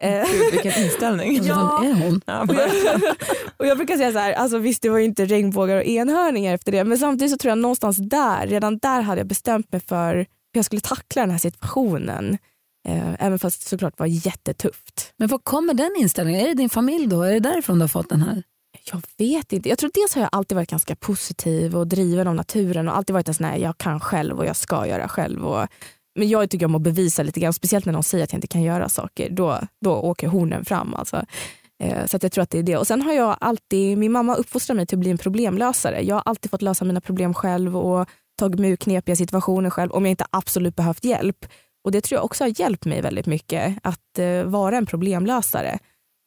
[0.02, 1.40] Eh, Gud, vilken inställning.
[1.44, 1.80] Ja.
[1.84, 2.22] Vem är hon?
[2.26, 2.70] Ja, och, jag,
[3.58, 6.54] och jag brukar säga så här, alltså visst det var ju inte regnbågar och enhörningar
[6.54, 9.82] efter det men samtidigt så tror jag någonstans där, redan där hade jag bestämt mig
[9.82, 12.38] för hur jag skulle tackla den här situationen.
[12.86, 15.14] Eh, även fast det såklart var jättetufft.
[15.18, 16.42] Men var kommer den inställningen?
[16.42, 17.24] Är det din familj då?
[17.24, 18.44] Är det därifrån du har fått den här?
[18.92, 19.70] Jag vet inte.
[19.70, 23.14] Jag tror dels har jag alltid varit ganska positiv och driven av naturen och alltid
[23.14, 25.46] varit en sån här, jag kan själv och jag ska göra själv.
[25.46, 25.68] Och,
[26.16, 28.48] men jag tycker om att bevisa lite grann, speciellt när någon säger att jag inte
[28.48, 29.30] kan göra saker.
[29.30, 30.94] Då, då åker hornen fram.
[30.94, 31.26] Alltså.
[31.84, 32.78] Eh, så att jag tror att det är det.
[32.78, 36.02] Och sen har jag alltid, min mamma uppfostrar mig till att bli en problemlösare.
[36.02, 39.92] Jag har alltid fått lösa mina problem själv och tagit mig ur knepiga situationer själv
[39.92, 41.46] om jag inte absolut behövt hjälp.
[41.86, 45.80] Och det tror jag också har hjälpt mig väldigt mycket att eh, vara en problemlösare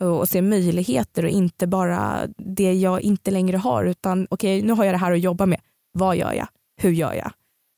[0.03, 4.73] och, och se möjligheter och inte bara det jag inte längre har utan okej nu
[4.73, 5.61] har jag det här att jobba med.
[5.93, 6.49] Vad gör jag?
[6.81, 7.33] Hur gör jag?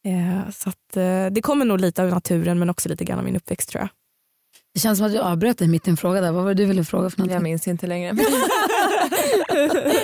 [0.06, 3.24] Eh, så att, eh, det kommer nog lite av naturen men också lite grann av
[3.24, 3.88] min uppväxt tror jag.
[4.74, 6.32] Det känns som att jag avbröt dig mitt i en fråga där.
[6.32, 7.34] Vad var det du ville fråga för någonting?
[7.34, 8.06] Jag minns inte längre.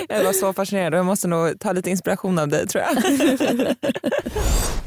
[0.09, 2.97] jag var så fascinerad och jag måste nog ta lite inspiration av dig tror jag.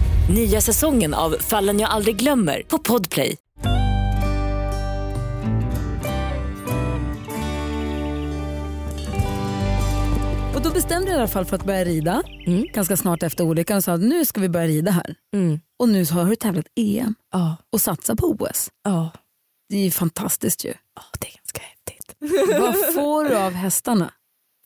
[0.33, 3.37] Nya säsongen av Fallen jag aldrig glömmer på Podplay.
[10.55, 12.65] Och då bestämde du i alla fall för att börja rida Mm.
[12.73, 15.15] ganska snart efter olyckan och sa att nu ska vi börja rida här.
[15.35, 15.59] Mm.
[15.79, 17.55] Och nu har du tävlat EM Ja.
[17.73, 18.69] och satsat på OS.
[18.83, 19.11] Ja.
[19.69, 20.73] Det är ju fantastiskt ju.
[20.95, 22.15] Ja, det är ganska häftigt.
[22.61, 24.11] Vad får du av hästarna?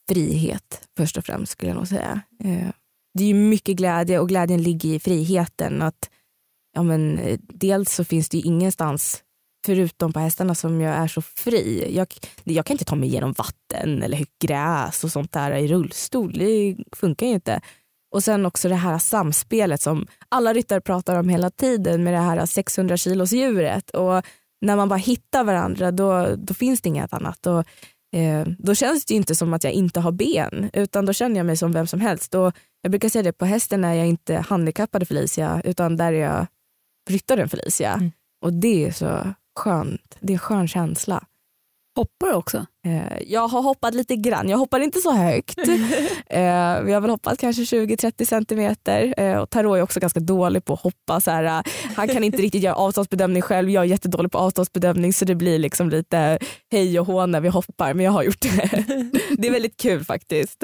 [0.10, 2.22] Frihet först och främst skulle jag nog säga.
[2.44, 2.70] Eh,
[3.16, 5.82] det är ju mycket glädje och glädjen ligger i friheten.
[5.82, 6.10] Att,
[6.74, 9.24] ja, men, eh, dels så finns det ju ingenstans
[9.66, 11.96] förutom på hästarna som jag är så fri.
[11.96, 12.08] Jag,
[12.44, 16.34] jag kan inte ta mig igenom vatten eller gräs och sånt där i rullstol.
[16.34, 17.62] Det funkar ju inte.
[18.12, 22.20] Och sen också det här samspelet som alla ryttare pratar om hela tiden med det
[22.20, 23.90] här 600 kilos djuret.
[23.90, 24.26] Och
[24.62, 27.48] när man bara hittar varandra då, då finns det inget annat.
[27.48, 27.64] Och,
[28.20, 31.38] eh, då känns det ju inte som att jag inte har ben utan då känner
[31.38, 32.36] jag mig som vem som helst.
[32.36, 32.54] Och
[32.86, 36.48] jag brukar säga det, på hästen är jag inte handikappade Felicia utan där är jag
[37.10, 37.94] ryttaren Felicia.
[37.94, 38.12] Mm.
[38.42, 40.18] Och det är så skönt.
[40.20, 41.24] Det är en skön känsla.
[41.96, 42.66] Hoppar du också?
[42.86, 44.50] Eh, Jag har hoppat lite grann.
[44.50, 45.58] Jag hoppar inte så högt.
[46.30, 49.14] Eh, Jag har väl hoppat kanske 20-30 centimeter.
[49.18, 51.22] Eh, Och Tarot är också ganska dålig på att hoppa.
[51.22, 51.64] Så här,
[51.96, 53.70] han kan inte riktigt göra avståndsbedömning själv.
[53.70, 56.40] Jag är jättedålig på avståndsbedömning så det blir liksom lite
[56.72, 57.94] hej och hå när vi hoppar.
[57.94, 58.86] Men jag har gjort det.
[59.38, 60.64] Det är väldigt kul faktiskt.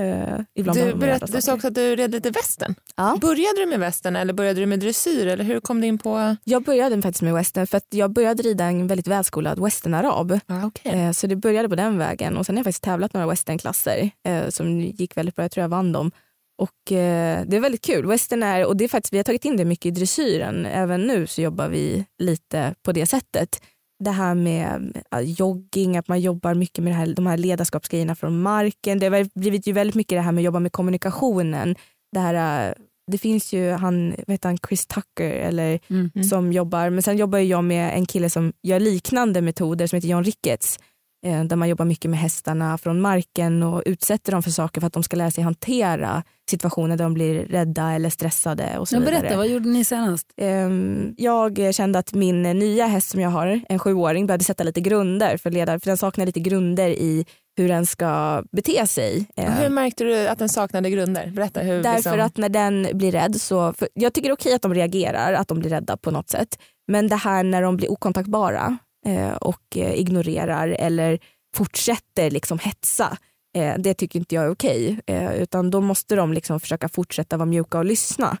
[0.00, 2.74] Eh, ibland Du, berätt, du sa också att du red lite västern.
[2.96, 3.18] Ja.
[3.20, 5.26] Började du med västern eller började du med dressyr?
[5.26, 6.36] Eller hur kom du in på...
[6.44, 10.38] Jag började faktiskt med western för att jag började rida en väldigt välskolad westernarab.
[10.66, 10.92] okay.
[10.92, 14.10] Eh, Så det började på den vägen och sen har jag faktiskt tävlat några westernklasser
[14.28, 15.44] eh, som gick väldigt bra.
[15.44, 16.10] Jag tror jag vann dem.
[16.58, 18.06] Och eh, det är väldigt kul.
[18.06, 20.66] Western är, och det är faktiskt, vi har tagit in det mycket i dressyren.
[20.66, 23.62] Även nu så jobbar vi lite på det sättet.
[24.04, 28.98] Det här med jogging, att man jobbar mycket med här, de här ledarskapsgrejerna från marken.
[28.98, 31.76] Det har blivit ju väldigt mycket det här med att jobba med kommunikationen.
[32.12, 32.74] Det, här, eh,
[33.12, 36.24] det finns ju han, vad heter han, Chris Tucker eller Mm.
[36.24, 36.90] som jobbar.
[36.90, 40.78] Men sen jobbar jag med en kille som gör liknande metoder som heter John Ricketts.
[41.26, 44.86] Eh, där man jobbar mycket med hästarna från marken och utsätter dem för saker för
[44.86, 48.94] att de ska lära sig hantera situationer där de blir rädda eller stressade och så
[48.96, 49.20] Jag vidare.
[49.20, 50.26] berätta, vad gjorde ni senast?
[50.36, 54.80] Ehm, Jag kände att min nya häst som jag har, en sjuåring, behövde sätta lite
[54.80, 55.80] grunder för ledare.
[55.80, 57.24] För den saknar lite grunder i
[57.56, 59.26] hur den ska bete sig.
[59.36, 61.26] Hur märkte du att den saknade grunder?
[61.36, 61.60] Berätta.
[61.60, 62.20] Hur, Därför liksom...
[62.20, 65.32] att när den blir rädd så, för jag tycker det är okej att de reagerar,
[65.32, 66.58] att de blir rädda på något sätt.
[66.88, 71.18] Men det här när de blir okontaktbara eh, och eh, ignorerar eller
[71.56, 73.16] fortsätter liksom hetsa,
[73.56, 75.00] eh, det tycker inte jag är okej.
[75.06, 78.38] Eh, utan då måste de liksom försöka fortsätta vara mjuka och lyssna.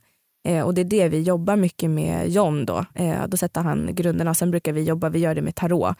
[0.48, 2.84] Eh, och det är det vi jobbar mycket med John då.
[2.94, 4.34] Eh, då sätter han grunderna.
[4.34, 5.96] Sen brukar vi jobba, vi gör det med tarot.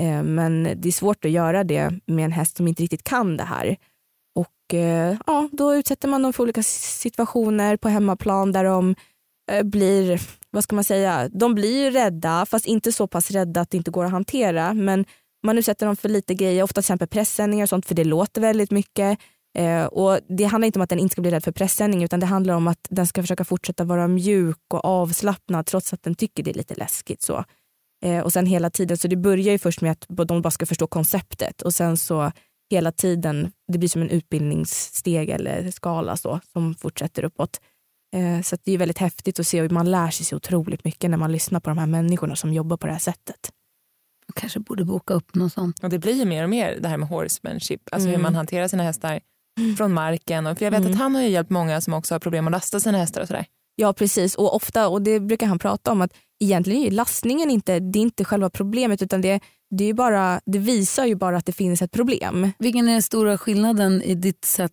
[0.00, 3.36] Eh, men det är svårt att göra det med en häst som inte riktigt kan
[3.36, 3.76] det här.
[4.34, 8.94] Och eh, ja, då utsätter man dem för olika situationer på hemmaplan där de
[9.52, 13.60] eh, blir, vad ska man säga, de blir ju rädda fast inte så pass rädda
[13.60, 14.74] att det inte går att hantera.
[14.74, 15.04] Men
[15.44, 18.40] man utsätter dem för lite grejer, ofta till exempel pressändningar och sånt för det låter
[18.40, 19.18] väldigt mycket.
[19.58, 22.20] Eh, och Det handlar inte om att den inte ska bli rädd för pressändning utan
[22.20, 26.14] det handlar om att den ska försöka fortsätta vara mjuk och avslappnad trots att den
[26.14, 27.22] tycker det är lite läskigt.
[27.22, 27.44] så.
[28.04, 30.66] Eh, och sen hela tiden, så det börjar ju först med att de bara ska
[30.66, 32.32] förstå konceptet och sen så
[32.70, 37.60] hela tiden, det blir som en utbildningssteg eller skala så, som fortsätter uppåt.
[38.16, 40.84] Eh, så att det är väldigt häftigt att se och man lär sig så otroligt
[40.84, 43.50] mycket när man lyssnar på de här människorna som jobbar på det här sättet.
[44.26, 45.78] Jag kanske borde boka upp något sånt.
[45.84, 48.22] Och det blir ju mer och mer det här med horsemanship, alltså hur Mm.
[48.22, 49.20] man hanterar sina hästar
[49.76, 50.46] från marken.
[50.46, 50.92] Och för jag vet Mm.
[50.92, 53.26] att han har ju hjälpt många som också har problem att lasta sina hästar och
[53.26, 53.46] sådär.
[53.76, 56.10] Ja precis och ofta, och det brukar han prata om, att
[56.44, 60.58] egentligen är lastningen inte, det är inte själva problemet utan det, det, är bara, det
[60.58, 62.50] visar ju bara att det finns ett problem.
[62.58, 64.72] Vilken är den stora skillnaden i ditt sätt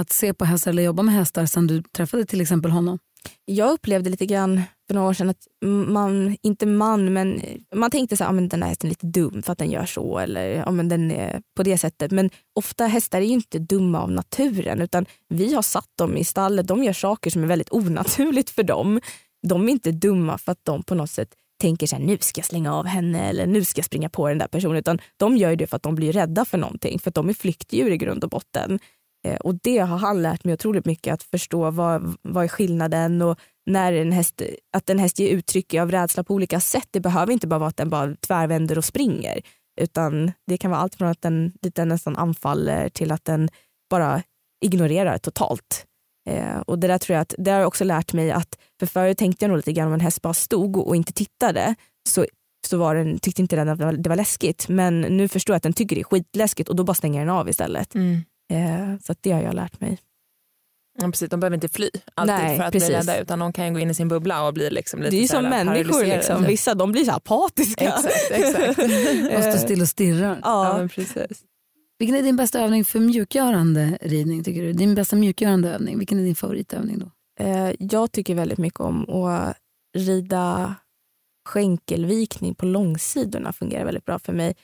[0.00, 2.98] att se på hästar eller jobba med hästar sen du träffade till exempel honom?
[3.44, 5.46] Jag upplevde lite grann för några år sedan att
[5.88, 7.42] man, inte man, men
[7.74, 9.70] man tänkte så här, ah, men den här hästen är lite dum för att den
[9.70, 12.10] gör så eller ah, men den är på det sättet.
[12.10, 16.24] Men ofta hästar är ju inte dumma av naturen utan vi har satt dem i
[16.24, 19.00] stallet, de gör saker som är väldigt onaturligt för dem.
[19.48, 22.38] De är inte dumma för att de på något sätt tänker så här, nu ska
[22.38, 25.36] jag slänga av henne eller nu ska jag springa på den där personen utan de
[25.36, 27.90] gör ju det för att de blir rädda för någonting för att de är flyktdjur
[27.90, 28.78] i grund och botten.
[29.24, 33.22] Eh, och det har han lärt mig otroligt mycket, att förstå vad, vad är skillnaden
[33.22, 34.42] och när en häst,
[34.76, 36.88] att en häst ger uttryck av rädsla på olika sätt.
[36.90, 39.40] Det behöver inte bara vara att den bara tvärvänder och springer.
[39.80, 43.48] Utan det kan vara allt från att den den nästan anfaller till att den
[43.90, 44.22] bara
[44.64, 45.86] ignorerar totalt.
[46.30, 48.86] Eh, och det där tror jag att, det har jag också lärt mig att, för
[48.86, 51.74] förut tänkte jag nog lite grann om en häst bara stod och inte tittade
[52.08, 52.26] så,
[52.66, 54.68] så var den, tyckte inte den att det var, det var läskigt.
[54.68, 57.28] Men nu förstår jag att den tycker det är skitläskigt och då bara stänger den
[57.28, 57.94] av istället.
[57.94, 58.22] Mm.
[58.52, 59.98] Eh, så att det har jag lärt mig.
[60.98, 62.88] Ja, precis, de behöver inte fly alltid Nej, för att precis.
[62.88, 65.16] bli rädda utan de kan gå in i sin bubbla och bli liksom lite Det
[65.16, 66.44] är ju som människor, liksom.
[66.44, 67.84] vissa de blir så här apatiska.
[67.84, 68.78] Exakt, exakt.
[69.36, 70.38] Och stå still och stirra.
[70.42, 70.78] ja, Ja.
[70.78, 71.42] men precis.
[71.98, 74.72] Vilken är din bästa övning för mjukgörande ridning tycker du?
[74.72, 77.10] Din bästa mjukgörande övning, vilken är din favoritövning då?
[77.44, 79.56] Eh, jag tycker väldigt mycket om att
[79.96, 80.74] rida
[81.48, 84.54] skänkelvikning på långsidorna fungerar väldigt bra för mig.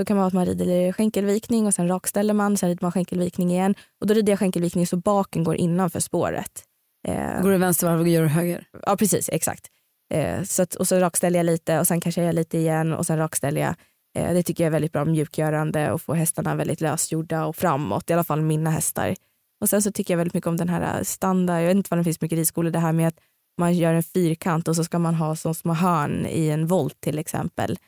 [0.00, 3.50] Då kan man att man rider skänkelvikning och sen rakställer man, sen rider man skänkelvikning
[3.50, 3.74] igen.
[4.00, 6.64] Och då rider jag skänkelvikning så baken går innanför spåret.
[7.08, 8.64] Eh, går du vänstervarv och gör höger?
[8.86, 9.66] Ja precis, exakt.
[10.14, 13.06] Eh, så att, och så rakställer jag lite och sen kanske jag lite igen och
[13.06, 13.74] sen rakställer jag.
[14.18, 18.10] Eh, det tycker jag är väldigt bra mjukgörande och får hästarna väldigt lösgjorda och framåt,
[18.10, 19.14] i alla fall mina hästar.
[19.60, 21.98] Och sen så tycker jag väldigt mycket om den här standard, jag vet inte vad
[21.98, 23.20] det finns mycket ridskolor, det här med att
[23.58, 27.00] man gör en fyrkant och så ska man ha så små hörn i en volt
[27.00, 27.78] till exempel.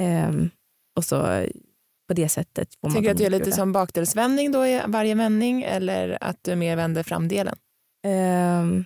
[0.00, 0.50] Um,
[0.98, 1.46] och så
[2.08, 5.14] på det sättet får Tycker du att du gör lite som bakdelsvändning då i varje
[5.14, 7.56] vändning eller att du mer vänder framdelen?
[8.06, 8.84] Um,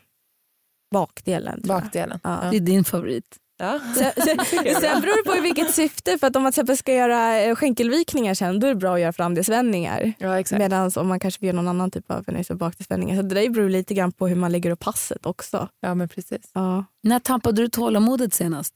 [0.95, 1.63] bakdelen.
[1.65, 2.21] Bakdelen.
[2.23, 2.45] Ja.
[2.45, 2.51] Ja.
[2.51, 3.37] Det är din favorit.
[3.59, 3.81] Ja.
[3.95, 4.39] Sen, sen,
[4.81, 6.19] sen beror det på i vilket syfte.
[6.19, 8.95] För att om man till exempel ska göra eh, skänkelvikningar sen då är det bra
[8.95, 10.13] att göra framdelsvändningar.
[10.19, 12.25] Ja, Medan om man kanske vill göra någon annan typ av
[12.57, 13.17] bakdelsvändningar.
[13.17, 15.69] Så det där beror lite grann på hur man lägger upp passet också.
[15.81, 16.51] Ja men precis.
[16.53, 16.85] Ja.
[17.03, 18.75] När tappade du tålamodet senast?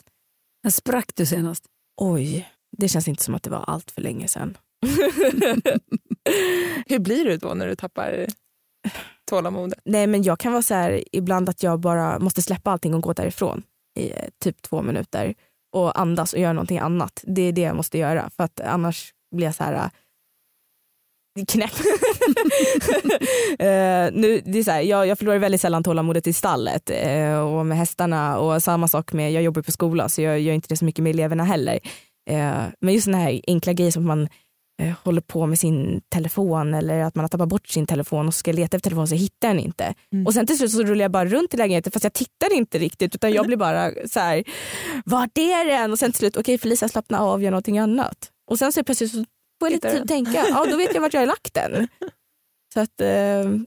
[0.65, 1.65] När sprack du senast?
[2.01, 4.59] Oj, det känns inte som att det var allt för länge sedan.
[6.87, 8.27] hur blir du då när du tappar
[9.31, 9.79] tålamodet?
[9.85, 13.03] Nej men jag kan vara så här ibland att jag bara måste släppa allting och
[13.03, 13.63] gå därifrån
[13.99, 15.35] i eh, typ två minuter
[15.73, 17.25] och andas och göra någonting annat.
[17.27, 19.91] Det är det jag måste göra för att annars blir jag så här äh,
[21.45, 21.81] knäpp.
[23.61, 27.39] uh, nu, det är så här, jag, jag förlorar väldigt sällan tålamodet i stallet uh,
[27.39, 30.69] och med hästarna och samma sak med, jag jobbar på skola så jag gör inte
[30.69, 31.79] det så mycket med eleverna heller.
[32.31, 34.29] Uh, men just sådana här enkla grejer som man
[34.83, 38.35] eh, håller på med sin telefon eller att man har tappat bort sin telefon och
[38.35, 39.95] ska leta efter telefonen så hittar den inte.
[40.13, 40.27] Mm.
[40.27, 42.79] Och sen till slut så rullar jag bara runt i lägenheten fast jag tittar inte
[42.79, 44.45] riktigt utan jag blir bara så här,
[45.05, 45.93] vart är den?
[45.93, 48.31] Och sen till slut, okej okay, Felicia slappna av, gör någonting annat.
[48.51, 49.17] Och sen så plötsligt så
[49.61, 51.89] får jag lite tid att tänka, ja då vet jag vart jag har lagt den.
[52.75, 53.09] Så att, eh,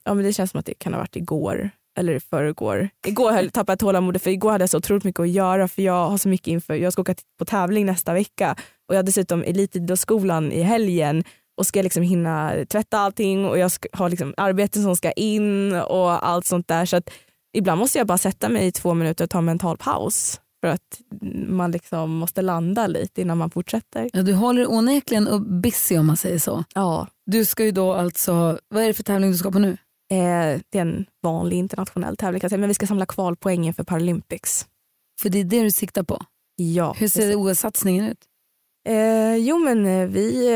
[0.04, 2.90] ja, men det känns som att det kan ha varit igår eller i förrgår.
[3.08, 6.10] Igår tappade jag tålamodet för igår hade jag så otroligt mycket att göra för jag
[6.10, 8.56] har så mycket inför, jag ska åka på tävling nästa vecka
[8.88, 11.24] och jag har dessutom elitidrottsskolan i helgen
[11.58, 15.76] och ska liksom hinna tvätta allting och jag ska, har liksom arbeten som ska in
[15.76, 17.10] och allt sånt där så att
[17.58, 20.68] ibland måste jag bara sätta mig i två minuter och ta en mental paus för
[20.68, 21.02] att
[21.48, 24.10] man liksom måste landa lite innan man fortsätter.
[24.14, 26.64] Ja, du håller onekligen busy om man säger så.
[26.76, 27.08] Ja.
[27.26, 29.78] Du ska ju då alltså, vad är det för tävling du ska på nu?
[30.12, 34.66] Eh, det är en vanlig internationell tävling men vi ska samla kvalpoäng inför Paralympics.
[35.22, 36.22] För det är det du siktar på?
[36.56, 36.96] Ja.
[36.98, 38.18] Hur ser OS-satsningen ut?
[38.90, 40.54] Eh, jo men eh, vi,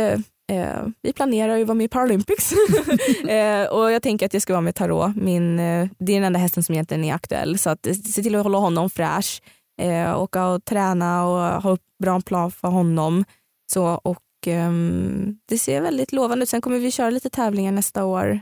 [0.51, 2.53] eh, vi planerar att vara med i Paralympics.
[3.27, 5.15] eh, och jag tänker att jag ska vara med Tarot.
[5.15, 7.57] Min, eh, det är den enda hästen som egentligen är aktuell.
[7.57, 9.41] Så att, se till att hålla honom fräsch.
[9.81, 13.25] Eh, åka och träna och ha upp bra plan för honom.
[13.73, 16.49] Så, och ehm, det ser väldigt lovande ut.
[16.49, 18.39] Sen kommer vi köra lite tävlingar nästa år.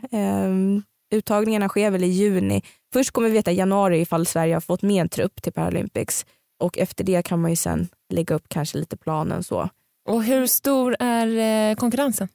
[1.11, 2.61] Uttagningarna sker väl i juni.
[2.93, 6.25] Först kommer vi veta i januari ifall Sverige har fått med en trupp till Paralympics
[6.59, 9.69] och efter det kan man ju sen lägga upp kanske lite planen så.
[10.09, 12.27] Och hur stor är eh, konkurrensen?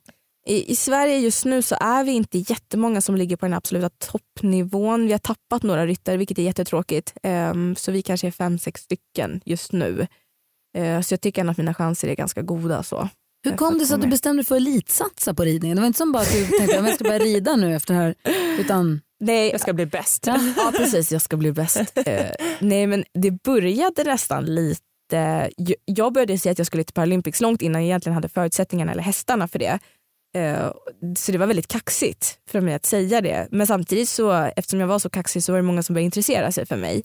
[0.47, 3.89] I, I, Sverige just nu så är vi inte jättemånga som ligger på den absoluta
[3.89, 5.07] toppnivån.
[5.07, 7.15] Vi har tappat några ryttare vilket är jättetråkigt.
[7.23, 10.07] Um, så vi kanske är fem, sex stycken just nu.
[10.79, 12.83] Uh, så jag tycker att mina chanser är ganska goda.
[12.83, 13.09] Så.
[13.51, 15.77] Hur kom det sig att du bestämde dig för att elitsatsa på ridningen?
[15.77, 17.95] Det var inte som bara att du tänkte att jag ska börja rida nu efter
[17.95, 18.15] det här.
[18.59, 19.01] Utan...
[19.21, 20.27] Nej, jag ska bli bäst.
[20.27, 21.77] Ja, ja precis, jag ska bli bäst.
[21.79, 22.05] uh,
[22.61, 24.83] nej men det började nästan lite
[25.85, 29.03] jag började säga att jag skulle till Paralympics långt innan jag egentligen hade förutsättningarna eller
[29.03, 29.79] hästarna för det.
[30.37, 30.73] Eh,
[31.17, 33.49] så det var väldigt kaxigt för mig att säga det.
[33.51, 36.53] Men samtidigt så eftersom jag var så kaxig så var det många som började intressera
[36.53, 37.03] sig för mig.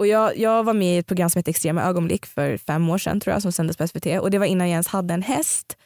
[0.00, 2.98] Och jag, jag var med i ett program som heter Extrema ögonblick för fem år
[2.98, 5.22] sedan tror jag som sändes på SVT och det var innan jag ens hade en
[5.22, 5.76] häst.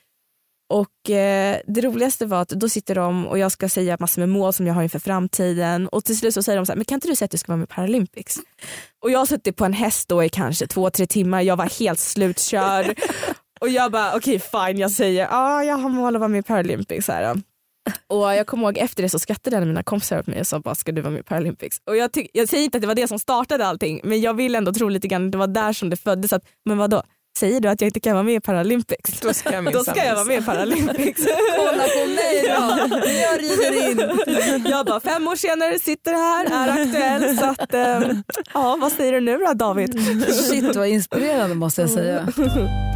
[0.68, 4.28] Och eh, det roligaste var att då sitter de och jag ska säga massor med
[4.28, 6.84] mål som jag har inför framtiden och till slut så säger de så här, men
[6.84, 8.38] kan inte du säga att du ska vara med i Paralympics?
[9.02, 11.78] Och jag har suttit på en häst då i kanske två, tre timmar, jag var
[11.78, 13.00] helt slutkörd
[13.60, 16.28] och jag bara okej okay, fine jag säger ja ah, jag har mål att vara
[16.28, 17.08] med i Paralympics.
[17.08, 17.34] Här.
[18.06, 20.46] Och jag kommer ihåg efter det så skrattade en av mina kompisar åt mig och
[20.46, 21.80] sa bara ska du vara med i Paralympics?
[21.86, 24.54] Och jag, jag säger inte att det var det som startade allting men jag vill
[24.54, 26.32] ändå tro lite grann att det var där som det föddes.
[26.32, 27.02] Att, men vadå?
[27.38, 29.20] Säger du att jag inte kan vara med i Paralympics?
[29.20, 31.22] Då ska jag, då ska jag vara med i Paralympics.
[31.56, 34.66] Kolla på mig då, jag rider in.
[34.70, 37.38] Jag bara fem år senare sitter här, är aktuell.
[37.38, 38.22] Så att, ähm,
[38.54, 40.24] ja, vad säger du nu då David?
[40.34, 42.28] Shit vad inspirerande måste jag säga.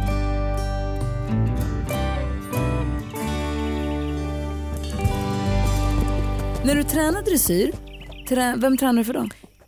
[6.65, 7.71] När du tränar dressyr,
[8.29, 9.27] trä vem tränar du för då?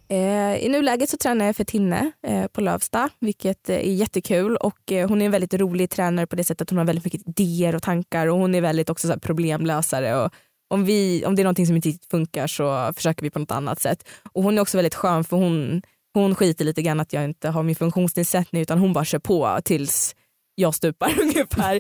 [0.10, 4.56] Eh, I nuläget så tränar jag för Tinne eh, på Lövsta, vilket eh, är jättekul.
[4.56, 7.28] Och, hon är en väldigt rolig tränare på det sättet att hon har väldigt mycket
[7.28, 10.34] idéer och tankar och hon är väldigt också så problemlösare och
[10.70, 13.82] om, vi, om det är någonting som inte funkar så försöker vi på något annat
[13.82, 14.08] sätt.
[14.34, 15.82] Och hon är också väldigt skön för hon,
[16.14, 19.60] hon skiter lite grann att jag inte har min funktionsnedsättning utan hon bara kör på
[19.64, 20.16] tills
[20.62, 21.80] jag stupar ungefär.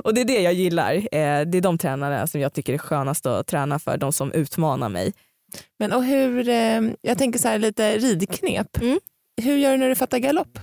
[0.04, 0.94] och det är det jag gillar.
[0.94, 1.00] Eh,
[1.46, 4.88] det är de tränarna som jag tycker är skönast att träna för, de som utmanar
[4.88, 5.12] mig.
[5.78, 8.76] Men och hur, eh, jag tänker så här lite ridknep.
[8.80, 8.98] Mm.
[9.42, 10.58] Hur gör du när du fattar galopp?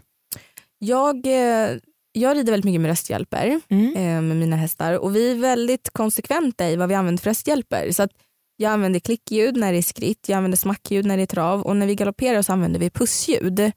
[0.79, 1.77] Jag, eh,
[2.11, 4.27] jag rider väldigt mycket med rösthjälper Mm.
[4.27, 7.91] med mina hästar och vi är väldigt konsekventa i vad vi använder för rösthjälper.
[7.91, 8.11] Så att
[8.57, 11.75] jag använder klickljud när det är skritt, jag använder smackljud när det är trav och
[11.75, 13.71] när vi galopperar så använder vi pussljud.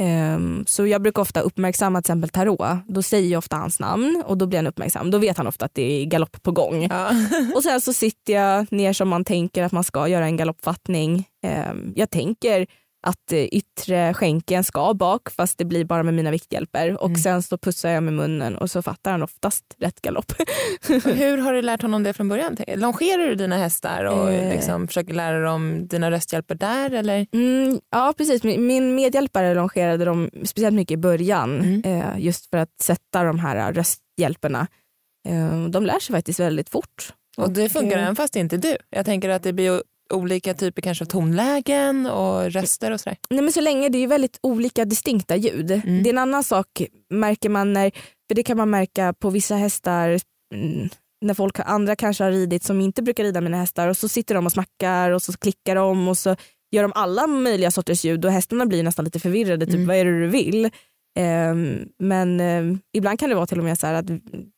[0.00, 4.22] Ehm, så jag brukar ofta uppmärksamma till exempel Tarot, då säger jag ofta hans namn
[4.26, 5.10] och då blir han uppmärksam.
[5.10, 6.86] Då vet han ofta att det är galopp på gång.
[6.90, 7.10] Ja.
[7.54, 11.24] Och sen så sitter jag ner som man tänker att man ska göra en galoppfattning.
[11.42, 12.66] Ehm, Jag tänker
[13.02, 17.18] att eh, yttre skänken ska bak fast det blir bara med mina vikthjälper och Mm.
[17.20, 20.32] sen så pussar jag med munnen och så fattar han oftast rätt galopp.
[21.04, 22.56] Hur har du lärt honom det från början?
[22.76, 24.50] Longerar du dina hästar och Eh.
[24.54, 26.90] liksom försöker lära dem dina rösthjälper där?
[26.90, 27.26] Eller?
[27.32, 31.82] Mm, ja precis, Min- medhjälpare longerade dem speciellt mycket i början Mm.
[31.84, 34.66] eh, just för att sätta de här rösthjälperna.
[35.28, 37.14] Eh, De lär sig faktiskt väldigt fort.
[37.36, 38.76] Och det funkar eh, även fast inte du.
[38.90, 43.16] Jag tänker att det blir olika typer kanske av tonlägen och röster och sådär.
[43.30, 45.70] Nej, men så länge det är väldigt olika distinkta ljud.
[45.70, 46.02] Mm.
[46.02, 47.90] Det är en annan sak märker man när,
[48.28, 50.20] för det kan man märka på vissa hästar
[50.54, 50.88] mm,
[51.24, 54.34] när folk andra kanske har ridit som inte brukar rida mina hästar och så sitter
[54.34, 56.36] de och smackar och så klickar de och så
[56.72, 59.86] gör de alla möjliga sorters ljud och hästarna blir nästan lite förvirrade, typ Mm.
[59.86, 60.70] vad är det du vill?
[61.18, 64.06] Ehm, men ehm, ibland kan det vara till och med så här att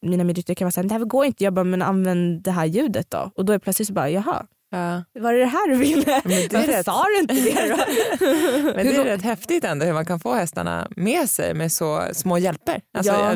[0.07, 2.67] mina medryttare kan vara såhär, det här går inte, jag bara men använd det här
[2.67, 3.31] ljudet då.
[3.35, 5.05] Och då är det plötsligt så bara, jaha, Ja.
[5.21, 6.21] var det det här du ville?
[6.25, 7.77] Men det är Varför rätt- sa du inte det då?
[8.77, 12.03] Men det är rätt häftigt ändå hur man kan få hästarna med sig med så
[12.13, 12.81] små hjälper.
[12.99, 13.35] Alltså, Ja.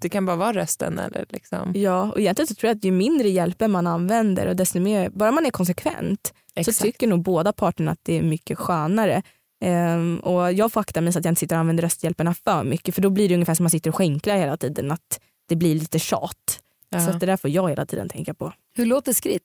[0.00, 1.72] Det kan bara vara rösten eller liksom.
[1.74, 5.10] Ja, och egentligen så tror jag att ju mindre hjälper man använder och desto mer,
[5.10, 6.76] bara man är konsekvent Exakt.
[6.78, 9.22] så tycker nog båda parterna att det är mycket skönare.
[9.64, 12.64] Ehm, och jag får akta mig så att jag inte sitter och använder rösthjälperna för
[12.64, 15.20] mycket för då blir det ungefär som att man sitter och skänklar hela tiden, att
[15.48, 16.60] det blir lite tjat.
[16.90, 17.00] Ja.
[17.00, 18.52] Så att det där får jag hela tiden tänka på.
[18.76, 19.42] Hur låter skritt?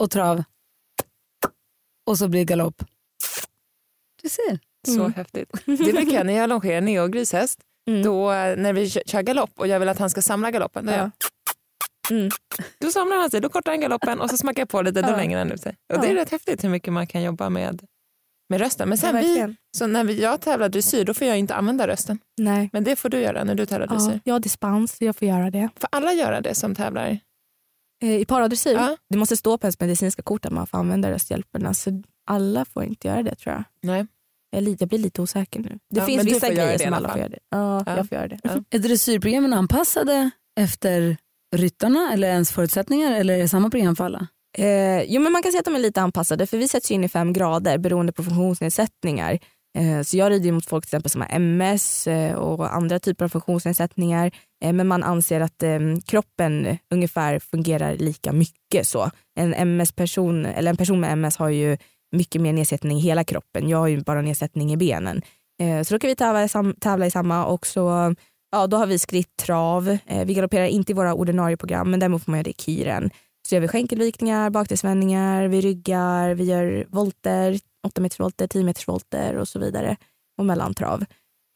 [0.00, 0.42] Och trav?
[2.06, 2.82] Och så blir galopp?
[4.22, 4.58] Du ser.
[4.88, 5.12] Så Mm.
[5.12, 5.50] häftigt.
[5.66, 7.60] Det brukar jag när jag longerar neogrishäst.
[7.90, 8.02] Mm.
[8.02, 10.86] Då, eh, när vi kö- kör galopp och jag vill att han ska samla galoppen,
[10.86, 11.10] då, jag-
[12.10, 12.30] Mm.
[12.80, 15.08] då samlar han sig, då kortar han galoppen och så smackar jag på lite, då
[15.10, 15.16] Ja.
[15.16, 15.76] länger han ut sig.
[15.94, 16.20] Och det är Ja.
[16.22, 17.86] rätt häftigt hur mycket man kan jobba med,
[18.48, 18.88] med rösten.
[18.88, 21.88] Men sen Ja, vi, så när vi, jag tävlar dressyr då får jag inte använda
[21.88, 22.18] rösten.
[22.38, 22.70] Nej.
[22.72, 24.20] Men det får du göra när du tävlar Ja, dressyr.
[24.24, 25.68] jag har dispens, så jag får göra det.
[25.76, 27.18] Får alla göra det som tävlar?
[28.02, 28.96] Eh, I paradressyr, Ja.
[29.10, 32.84] det måste stå på ens medicinska kort att man får använda rösthjälperna så alla får
[32.84, 33.64] inte göra det tror jag.
[33.82, 34.06] Nej.
[34.50, 35.68] Jag, jag blir lite osäker nu.
[35.90, 37.12] Det Ja, finns vissa grejer som alla fall.
[37.12, 37.38] får göra det.
[37.50, 37.96] Ja, Ja.
[37.96, 38.38] jag får göra det.
[38.42, 38.50] Ja.
[38.70, 41.16] Är dressyrprogrammen anpassade efter
[41.56, 44.26] ryttarna eller ens förutsättningar eller är det samma program för alla?
[44.58, 47.04] Eh, jo men man kan säga att de är lite anpassade för vi sätts in
[47.04, 49.38] i fem grader beroende på funktionsnedsättningar.
[49.78, 52.98] Eh, så jag rider ju mot folk till exempel som har MS eh, och andra
[52.98, 54.30] typer av funktionsnedsättningar.
[54.64, 55.62] Eh, men man anser att
[56.06, 59.10] kroppen ungefär fungerar lika mycket så.
[59.40, 61.76] En MS-person eller en person med MS har ju
[62.16, 63.68] mycket mer nedsättning i hela kroppen.
[63.68, 65.22] Jag har ju bara nedsättning i benen.
[65.84, 68.14] Så då kan vi tävla, i sam- tävla i samma och så
[68.52, 69.98] ja, då har vi skritt trav.
[70.24, 73.10] Vi galopperar inte i våra ordinarie program men däremot får man göra det i kiren.
[73.48, 78.88] Så gör vi skänkelvikningar, bakdelsvändningar, vi ryggar, vi gör volter, 8 meters volter, 10 meters
[78.88, 79.96] volter och så vidare.
[80.38, 81.04] Och mellantrav.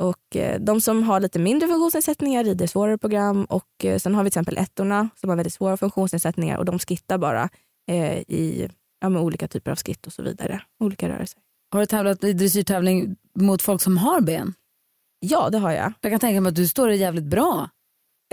[0.03, 4.25] Och eh, de som har lite mindre funktionsnedsättningar rider svårare program och eh, sen har
[4.25, 7.49] vi till exempel ettorna som har väldigt svåra funktionsnedsättningar och de skrittar bara
[7.91, 8.69] eh, i
[9.01, 10.63] ja, med olika typer av skritt och så vidare.
[10.81, 11.41] Olika rörelser.
[11.73, 14.55] Har du tävlat i dressyrtävling mot folk som har ben?
[15.21, 15.93] Ja, det har jag.
[16.01, 17.69] Jag kan tänka mig att du står dig jävligt bra.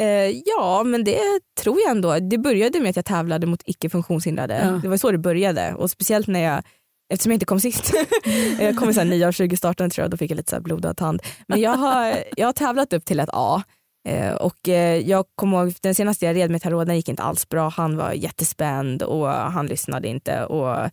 [0.01, 1.19] Eh, ja, men det
[1.59, 2.19] tror jag ändå.
[2.19, 4.61] Det började med att jag tävlade mot icke funktionshindrade.
[4.63, 4.71] Ja.
[4.71, 5.73] Det var så det började.
[5.73, 6.63] Och speciellt när jag,
[7.11, 7.93] eftersom jag inte kom sist,
[8.59, 10.49] jag kom i så här 9 av 20 starten tror jag, då fick jag lite
[10.49, 11.21] så här blodad tand.
[11.47, 13.63] Men jag har, jag har tävlat upp till ett A.
[14.09, 17.23] Eh, och eh, jag kommer ihåg den senaste jag red med Tarot, den gick inte
[17.23, 17.69] alls bra.
[17.69, 20.45] Han var jättespänd och han lyssnade inte.
[20.45, 20.91] Och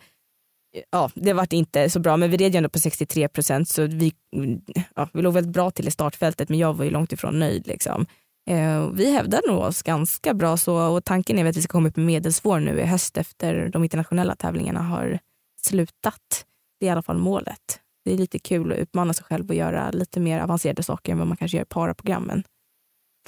[0.90, 3.86] Ja, det vart inte så bra men vi red ju ändå på 63 procent så
[3.86, 4.12] vi,
[4.94, 7.66] ja, vi låg väldigt bra till i startfältet men jag var ju långt ifrån nöjd.
[7.66, 8.06] Liksom.
[8.50, 11.88] Eh, vi hävdar nog oss ganska bra så och tanken är att vi ska komma
[11.88, 15.18] upp med medelsvår nu i höst efter de internationella tävlingarna har
[15.62, 16.44] slutat.
[16.80, 17.80] Det är i alla fall målet.
[18.04, 21.18] Det är lite kul att utmana sig själv och göra lite mer avancerade saker än
[21.18, 22.44] vad man kanske gör i paraprogrammen.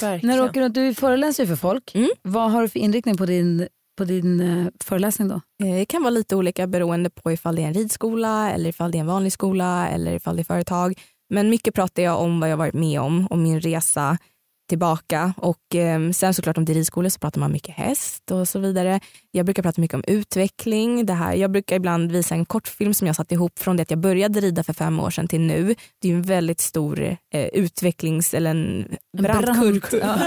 [0.01, 0.37] Verkligen.
[0.37, 1.95] När du åker runt, du föreläser ju för folk.
[1.95, 2.11] Mm.
[2.23, 5.35] Vad har du för inriktning på din, på din eh, föreläsning då?
[5.65, 8.93] Eh, Det kan vara lite olika beroende på ifall det är en ridskola eller ifall
[8.93, 10.99] det är en vanlig skola eller ifall det är företag.
[11.31, 14.19] Men mycket pratar jag om vad jag varit med om och min resa
[14.71, 15.35] tillbaka.
[15.37, 19.01] Och eh, sen såklart om ridskolor så pratar man mycket häst och så vidare.
[19.31, 21.07] Jag brukar prata mycket om utveckling.
[21.07, 21.35] Det här.
[21.35, 24.41] Jag brukar ibland visa en kortfilm som jag satt ihop från det att jag började
[24.41, 25.75] rida för fem år sedan till nu.
[26.03, 28.85] Det är en väldigt stor eh, utvecklings eller en
[29.19, 30.21] brant kurva.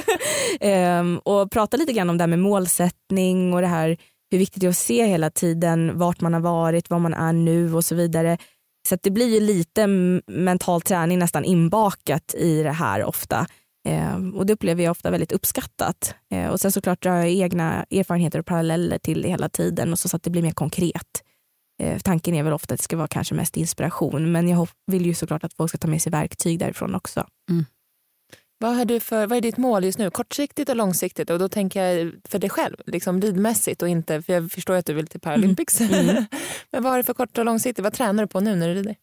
[0.60, 3.96] ehm, och prata lite grann om det här med målsättning och det här
[4.30, 7.32] hur viktigt det är att se hela tiden vart man har varit, var man är
[7.32, 8.38] nu och så vidare.
[8.88, 9.86] Så det blir ju lite
[10.26, 13.46] mental träning nästan inbakat i det här ofta.
[13.84, 16.14] Eh, och det upplever jag ofta väldigt uppskattat.
[16.30, 19.98] Eh, och sen såklart drar jag egna erfarenheter och paralleller till det hela tiden och
[19.98, 21.22] så, så att det blir mer konkret.
[21.82, 25.06] Eh, tanken är väl ofta att det ska vara kanske mest inspiration men jag vill
[25.06, 27.26] ju såklart att folk ska ta med sig verktyg därifrån också.
[27.50, 27.64] Mm.
[28.62, 30.10] Vad, har du för, vad är ditt mål just nu?
[30.10, 31.30] Kortsiktigt och långsiktigt?
[31.30, 34.86] Och då tänker jag för dig själv, liksom ridmässigt och inte, för jag förstår att
[34.86, 35.80] du vill till Paralympics.
[35.80, 36.08] Mm.
[36.08, 36.24] Mm.
[36.70, 37.84] Men vad har du för kort och långsiktigt?
[37.84, 38.96] Vad tränar du på nu när du rider?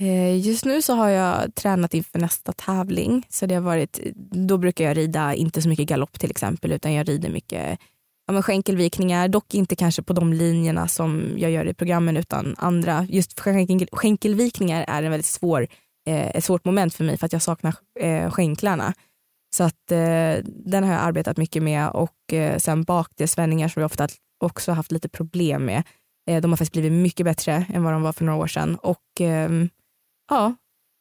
[0.00, 3.26] Eh, just nu så har jag tränat inför nästa tävling.
[3.28, 6.94] Så det har varit, då brukar jag rida inte så mycket galopp till exempel utan
[6.94, 7.78] jag rider mycket
[8.26, 12.54] ja, men skänkelvikningar, dock inte kanske på de linjerna som jag gör i programmen utan
[12.58, 13.06] andra.
[13.08, 15.66] Just skänkel, skänkelvikningar är en väldigt svår,
[16.06, 18.94] eh, ett svårt moment för mig för att jag saknar eh, skänklarna.
[19.56, 23.86] Så att eh, den har jag arbetat mycket med och eh, sen bakdelsvändningar som jag
[23.86, 24.08] ofta
[24.44, 25.82] också haft lite problem med.
[26.30, 28.76] Eh, de har faktiskt blivit mycket bättre än vad de var för några år sedan
[28.76, 29.68] och ehm,
[30.28, 30.54] ja,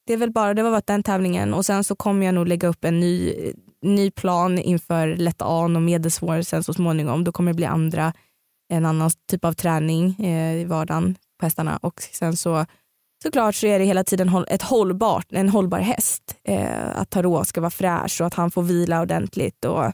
[0.07, 2.67] det är väl bara, det var den tävlingen och sen så kommer jag nog lägga
[2.67, 3.33] upp en ny,
[3.81, 7.23] ny plan inför lätta an och medelsvår sen så småningom.
[7.23, 8.13] Då kommer det bli andra,
[8.69, 12.65] en annan typ av träning eh, i vardagen på hästarna och sen så
[13.23, 16.35] såklart så är det hela tiden ett hållbart, en hållbar häst.
[16.43, 19.91] Eh, att Tarot ska vara fräsch och att han får vila ordentligt och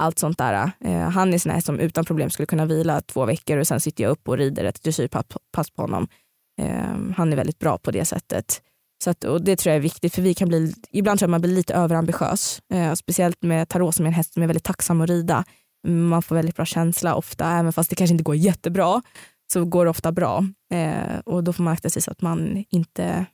[0.00, 0.70] allt sånt där.
[0.80, 3.66] Eh, han är en sån här som utan problem skulle kunna vila två veckor och
[3.66, 6.08] sen sitter jag upp och rider ett dressyrpass på honom.
[6.60, 8.62] Eh, han är väldigt bra på det sättet.
[9.02, 11.30] Så att, och det tror jag är viktigt för vi kan bli, ibland tror jag
[11.30, 12.62] man blir lite överambitiös.
[12.72, 15.44] Eh, speciellt med Tarot som är en häst som är väldigt tacksam att rida.
[15.88, 19.02] Man får väldigt bra känsla ofta, även fast det kanske inte går jättebra
[19.52, 20.46] så går det ofta bra.
[20.72, 23.26] Eh, och då får man akta sig så att man inte,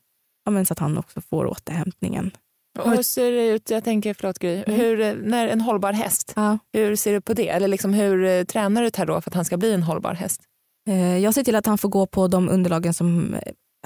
[0.45, 2.31] ja, men så att han också får återhämtningen.
[2.79, 4.81] Och hur ser det ut, jag tänker, förlåt Gry, mm.
[4.81, 6.59] hur, när en hållbar häst, ja.
[6.73, 7.49] hur ser du på det?
[7.49, 10.43] Eller liksom, hur eh, tränar du Tarot för att han ska bli en hållbar häst?
[10.89, 13.37] Eh, jag ser till att han får gå på de underlagen som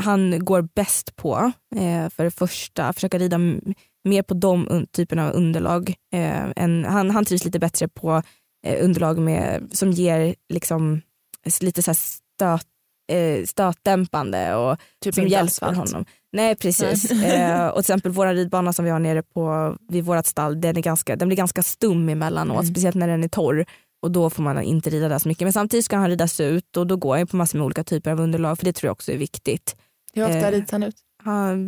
[0.03, 1.53] han går bäst på.
[1.76, 3.38] Eh, för det första, försöka rida
[4.05, 5.94] mer på de typerna av underlag.
[6.14, 8.22] Eh, en, han, han trivs lite bättre på
[8.66, 11.00] eh, underlag med, som ger liksom,
[11.61, 12.66] lite så stöt,
[13.12, 16.05] eh, stötdämpande och typ som hjälper honom.
[16.32, 17.11] Nej precis.
[17.11, 20.76] eh, och till exempel vår ridbana som vi har nere på, vid vårt stall, den,
[20.76, 22.66] är ganska, den blir ganska stum emellanåt, mm.
[22.66, 23.64] speciellt när den är torr
[24.03, 25.44] och då får man inte rida där så mycket.
[25.44, 28.11] Men samtidigt ska han ridas ut och då går jag på massor med olika typer
[28.11, 29.76] av underlag för det tror jag också är viktigt.
[30.14, 30.96] Hur ofta eh, rids han ut?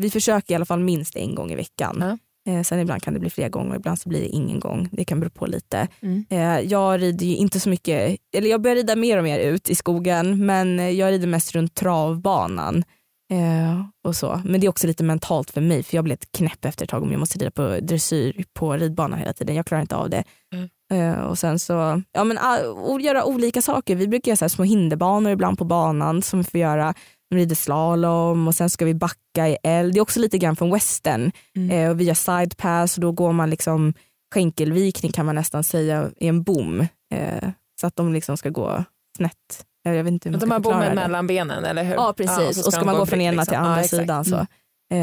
[0.01, 1.97] vi försöker i alla fall minst en gång i veckan.
[2.01, 2.19] Ja.
[2.53, 4.89] Eh, sen ibland kan det bli flera gånger, ibland så blir det ingen gång.
[4.93, 5.89] Det kan bero på lite.
[6.01, 6.25] Mm.
[6.31, 9.71] Eh, jag rider ju inte så mycket, eller jag börjar rida mer och mer ut
[9.71, 12.85] i skogen men jag rider mest runt travbanan.
[13.33, 14.41] Eh, och så.
[14.45, 16.91] Men det är också lite mentalt för mig för jag blir ett knäpp efter ett
[16.91, 19.57] tag om jag måste rida på dressyr på ridbanan hela tiden.
[19.57, 20.25] Jag klarar inte av det.
[20.55, 20.69] Mm.
[20.93, 23.97] Eh, och sen så, ja men uh, göra olika saker.
[23.97, 26.95] Vi brukar göra så små hinderbanor ibland på banan som vi får göra.
[27.35, 29.95] Vi rider slalom och sen ska vi backa i eld.
[29.95, 31.33] Det är också lite grann från western.
[31.57, 31.71] Mm.
[31.71, 33.95] Eh, och vi gör sidepass och då går man liksom
[34.35, 36.81] skänkelvikning kan man nästan säga i en bom.
[37.15, 37.49] Eh,
[37.81, 38.85] så att de liksom ska gå
[39.17, 39.67] snett.
[39.83, 41.95] Jag vet inte hur de har bommen mellan benen eller hur?
[41.95, 43.53] Ja precis ja, och, så och ska, man gå från ena liksom.
[43.53, 44.25] till andra ja, sidan.
[44.25, 44.35] Så.
[44.35, 44.47] Mm.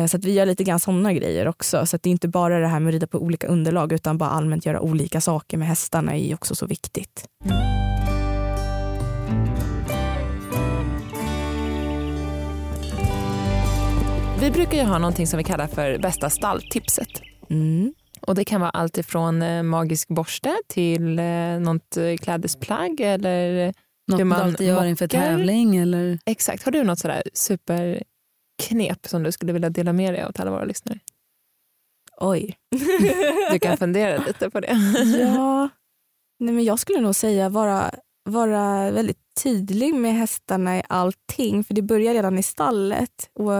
[0.03, 1.85] Eh, så att vi gör lite grann sådana grejer också.
[1.85, 4.17] Så att det är inte bara det här med att rida på olika underlag utan
[4.17, 7.25] bara allmänt göra olika saker med hästarna är också så viktigt.
[7.45, 8.00] Mm.
[14.41, 17.21] Vi brukar ju ha någonting som vi kallar för bästa stalltipset.
[17.49, 17.93] Mm.
[18.21, 23.65] Och det kan vara allt ifrån eh, magisk borste till eh, något klädesplagg eller
[24.07, 25.75] något hur man alltid gör inför tävling.
[25.75, 26.19] Eller?
[26.25, 26.63] Exakt.
[26.63, 28.03] Har du något sådär super
[28.63, 30.99] knep som du skulle vilja dela med dig av till alla våra lyssnare?
[32.17, 32.57] Oj.
[33.51, 34.77] du kan fundera lite på det.
[35.19, 35.69] ja,
[36.39, 37.91] Nej, men jag skulle nog säga vara,
[38.29, 41.63] vara väldigt tydlig med hästarna i allting.
[41.63, 43.29] För det börjar redan i stallet.
[43.33, 43.53] Och,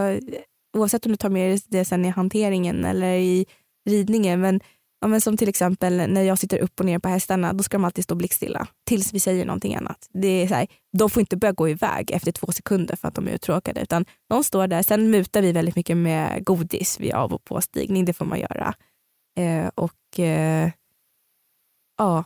[0.78, 3.46] oavsett om du tar med det sen i hanteringen eller i
[3.90, 4.42] ridningen.
[4.42, 4.60] Men
[5.04, 7.78] Ja, men som till exempel när jag sitter upp och ner på hästarna, då ska
[7.78, 10.10] de alltid stå blickstilla tills vi säger någonting annat.
[10.14, 10.68] Det är så här,
[10.98, 14.06] de får inte börja gå iväg efter två sekunder för att de är uttråkade, utan
[14.30, 14.84] de står där.
[14.84, 18.74] Sen mutar vi väldigt mycket med godis vid av och påstigning, det får man göra.
[19.38, 20.72] Eh, och eh,
[21.98, 22.24] ja,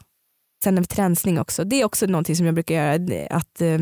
[0.64, 1.64] sen en tränsning också.
[1.64, 3.80] Det är också någonting som jag brukar göra, att eh,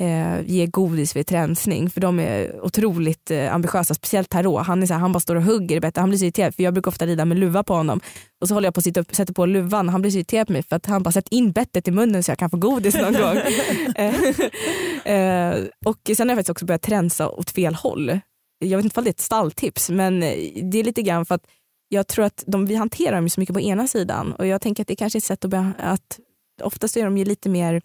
[0.00, 4.66] eh, ge godis vid tränsning för de är otroligt eh, ambitiösa, speciellt Tarot.
[4.66, 5.96] Han, är så här, han bara står och hugger i bettet.
[5.96, 8.00] Han blir så irriterad för jag brukar ofta rida med luva på honom
[8.40, 10.16] och så håller jag på att sitta upp, sätta på luvan och han blir så
[10.16, 12.50] irriterad på mig för att han bara sätter in bettet i munnen så jag kan
[12.50, 13.36] få godis någon gång.
[13.96, 14.14] Eh,
[15.14, 18.20] eh, och sen har jag faktiskt också börjat tränsa åt fel håll.
[18.58, 21.34] Jag vet inte om det är ett stalltips men eh, det är lite grann för
[21.34, 21.46] att
[21.88, 24.82] jag tror att de, vi hanterar dem så mycket på ena sidan och jag tänker
[24.82, 26.20] att det kanske är ett sätt att, att
[26.62, 27.82] oftast är de ju lite mer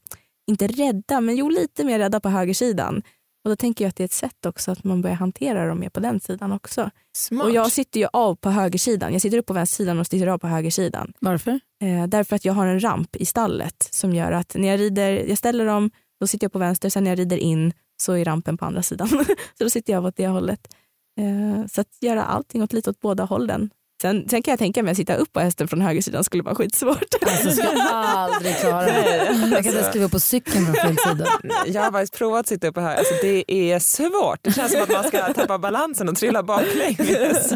[0.52, 3.02] inte rädda, men jo lite mer rädda på högersidan.
[3.43, 5.80] Och då tänker jag att det är ett sätt också att man börjar hantera dem
[5.80, 6.89] mer på den sidan också.
[7.16, 7.45] Smart.
[7.45, 9.14] Och jag sitter ju av på högersidan.
[9.14, 11.14] Jag sitter upp på vänstersidan och sitter av på högersidan.
[11.20, 11.60] Varför?
[11.84, 15.12] Eh, därför att jag har en ramp i stallet som gör att när jag rider,
[15.12, 18.26] jag ställer dem, då sitter jag på vänster, sen när jag rider in så är
[18.26, 19.08] rampen på andra sidan.
[19.58, 20.74] så då sitter jag åt det hållet.
[21.20, 23.70] Eh, så att göra allting åt lite åt båda hållen
[24.02, 26.56] Sen, sen kan jag tänka mig att sitta upp på hästen från högersidan skulle vara
[26.56, 27.14] skitsvårt.
[27.22, 29.18] Alltså jag skulle aldrig klara det.
[29.52, 31.28] Jag kan inte skriva på cykeln från fel sida.
[31.66, 32.95] Jag har faktiskt provat att sitta upp här.
[32.95, 34.39] Alltså, det är svårt.
[34.41, 37.49] Det känns som att man ska tappa balansen och trilla baklänges.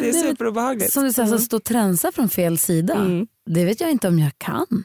[0.00, 0.92] Det är superobehagligt.
[0.92, 2.94] Som du säger, alltså, stå och tränsa från fel sida.
[2.94, 3.26] Mm.
[3.50, 4.84] Det vet jag inte om jag kan.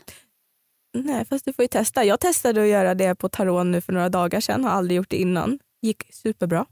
[0.98, 2.04] Nej, fast du får ju testa.
[2.04, 4.64] Jag testade att göra det på Taron nu för några dagar sedan.
[4.64, 5.60] Har aldrig gjort det innan.
[5.82, 6.66] Gick superbra.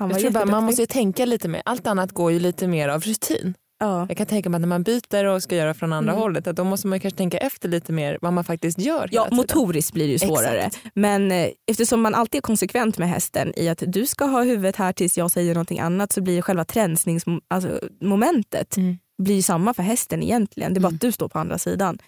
[0.00, 1.62] Han jag tror bara, man måste ju tänka lite mer.
[1.64, 3.54] Allt annat går ju lite mer av rutin.
[3.80, 4.06] Ja.
[4.08, 6.22] Jag kan tänka mig att när man byter och ska göra från andra mm.
[6.22, 9.08] hållet att då måste man kanske tänka efter lite mer vad man faktiskt gör.
[9.12, 10.62] Ja, motoriskt blir det ju svårare.
[10.62, 10.86] Exakt.
[10.94, 14.76] Men eh, eftersom man alltid är konsekvent med hästen i att du ska ha huvudet
[14.76, 18.98] här tills jag säger någonting annat så blir själva tränsningsmomentet alltså, mm.
[19.22, 20.74] blir samma för hästen egentligen.
[20.74, 20.96] Det är bara mm.
[20.96, 21.98] att du står på andra sidan.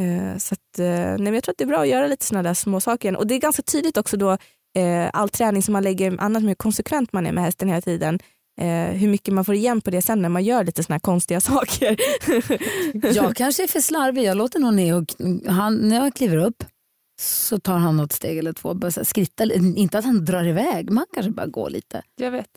[0.00, 2.48] Eh, så att, eh, nej, jag tror att det är bra att göra lite sådana
[2.48, 3.16] där små saker.
[3.16, 4.38] Och det är ganska tydligt också då
[4.78, 8.18] eh, all träning som man lägger, annat hur konsekvent man är med hästen hela tiden,
[8.60, 11.00] eh, hur mycket man får igen på det sen när man gör lite såna här
[11.00, 11.96] konstiga saker.
[13.14, 15.04] jag kanske är för slarvig, jag låter nog Neo,
[15.46, 16.64] han, när jag kliver upp
[17.20, 21.06] så tar han något steg eller två, bara skritta, inte att han drar iväg, man
[21.14, 22.02] kanske bara går lite.
[22.16, 22.50] Jag vet.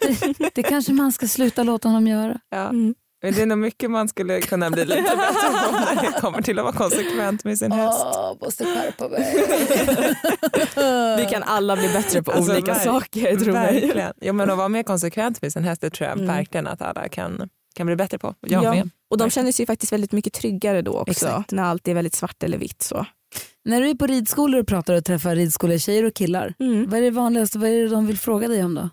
[0.00, 2.40] det, det kanske man ska sluta låta honom göra.
[2.48, 2.68] Ja.
[2.68, 2.94] Mm.
[3.24, 6.42] Men det är nog mycket man skulle kunna bli lite bättre på när det kommer
[6.42, 8.04] till att vara konsekvent med sin häst.
[8.04, 9.34] Åh, måste skärpa mig.
[11.24, 13.98] Vi kan alla bli bättre på alltså, olika saker tror verkligen.
[13.98, 14.12] jag.
[14.20, 16.36] Ja, men att vara mer konsekvent med sin häst det tror jag mm.
[16.36, 18.34] verkligen att alla kan, kan bli bättre på.
[18.40, 18.74] Jag ja.
[18.74, 18.90] Med.
[19.10, 21.52] Och de känner sig faktiskt väldigt mycket tryggare då också Exakt.
[21.52, 22.82] när allt är väldigt svart eller vitt.
[22.82, 23.06] Så.
[23.64, 26.90] När du är på ridskolor och pratar och träffar ridskolor och killar, mm.
[26.90, 28.88] vad är det vanligaste, vad är det de vill fråga dig om då?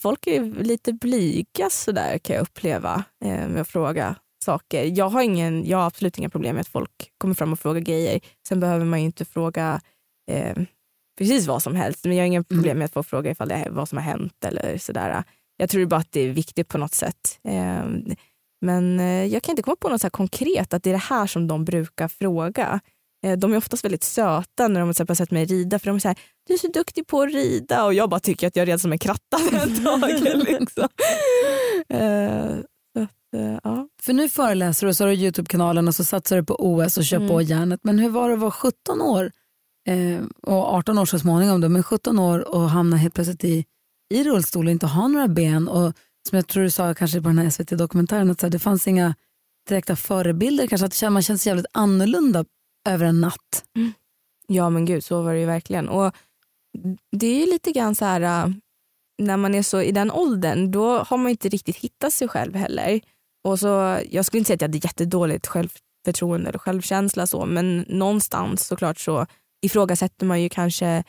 [0.00, 4.84] Folk är lite blyga sådär kan jag uppleva eh, med att fråga saker.
[4.84, 7.80] Jag har, ingen, jag har absolut inga problem med att folk kommer fram och frågar
[7.80, 8.20] grejer.
[8.48, 9.80] Sen behöver man ju inte fråga
[10.30, 10.56] eh,
[11.18, 12.04] precis vad som helst.
[12.04, 12.44] Men jag har inga mm.
[12.44, 15.24] problem med att folk frågar ifall det är vad som har hänt eller sådär.
[15.56, 17.38] Jag tror bara att det är viktigt på något sätt.
[17.48, 17.84] Eh,
[18.64, 18.98] men
[19.30, 21.64] jag kan inte komma på något så konkret att det är det här som de
[21.64, 22.80] brukar fråga.
[23.22, 26.00] Eh, de är oftast väldigt söta när de har sett mig rida för de är
[26.00, 28.68] så här, du är så duktig på att rida och jag bara tycker att jag
[28.68, 30.00] red som en kratta ett tag.
[30.60, 30.88] liksom.
[31.94, 32.58] uh,
[32.98, 33.88] att, uh, ja.
[34.02, 36.98] För nu föreläser du och så har du Youtube-kanalen och så satsar du på OS
[36.98, 37.28] och kör mm.
[37.28, 37.80] på järnet.
[37.82, 39.30] Men hur var det att vara 17 år
[39.88, 43.64] eh, och 18 år så småningom då, men 17 år och hamna helt plötsligt i,
[44.14, 45.92] i rullstol och inte ha några ben och
[46.28, 48.88] som jag tror du sa kanske på den här SVT-dokumentären att så här, det fanns
[48.88, 49.14] inga
[49.68, 52.44] direkta förebilder, kanske att man känner sig jävligt annorlunda
[52.88, 53.64] över en natt.
[53.76, 53.92] Mm.
[54.46, 55.88] Ja men gud så var det ju verkligen.
[55.88, 56.14] Och
[57.12, 58.52] det är ju lite grann så här äh,
[59.18, 62.54] när man är så i den åldern då har man inte riktigt hittat sig själv
[62.54, 63.00] heller.
[63.44, 67.84] Och så, jag skulle inte säga att jag hade jättedåligt självförtroende eller självkänsla så men
[67.88, 69.26] någonstans såklart så
[69.62, 71.04] ifrågasätter man ju kanske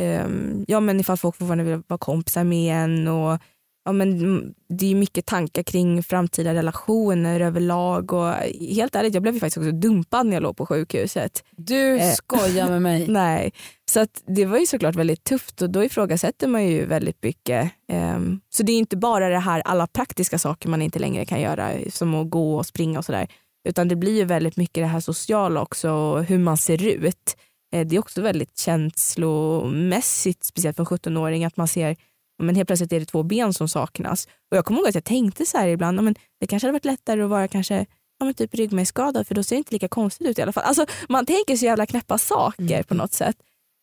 [0.00, 3.42] um, ja, men ifall folk fortfarande vill vara kompisar med en och
[3.88, 8.32] ja, men det är mycket tankar kring framtida relationer överlag och
[8.74, 11.44] helt ärligt jag blev ju faktiskt också dumpad när jag låg på sjukhuset.
[11.56, 13.06] Du eh, skojar med mig.
[13.08, 13.52] Nej,
[13.90, 17.70] så att det var ju såklart väldigt tufft och då ifrågasätter man ju väldigt mycket.
[17.92, 21.40] Um, så det är inte bara det här alla praktiska saker man inte längre kan
[21.40, 23.28] göra som att gå och springa och sådär
[23.68, 27.36] utan det blir ju väldigt mycket det här sociala också och hur man ser ut.
[27.72, 31.96] Eh, det är också väldigt känslomässigt, speciellt för en 17-åring, att man ser
[32.38, 34.28] men helt plötsligt är det två ben som saknas.
[34.50, 36.84] Och Jag kommer ihåg att jag tänkte så här ibland, men det kanske hade varit
[36.84, 37.86] lättare att vara kanske
[38.18, 40.64] ja, men typ ryggmärgsskadad för då ser det inte lika konstigt ut i alla fall.
[40.64, 42.84] Alltså, man tänker så jävla knäppa saker mm.
[42.84, 43.36] på något sätt.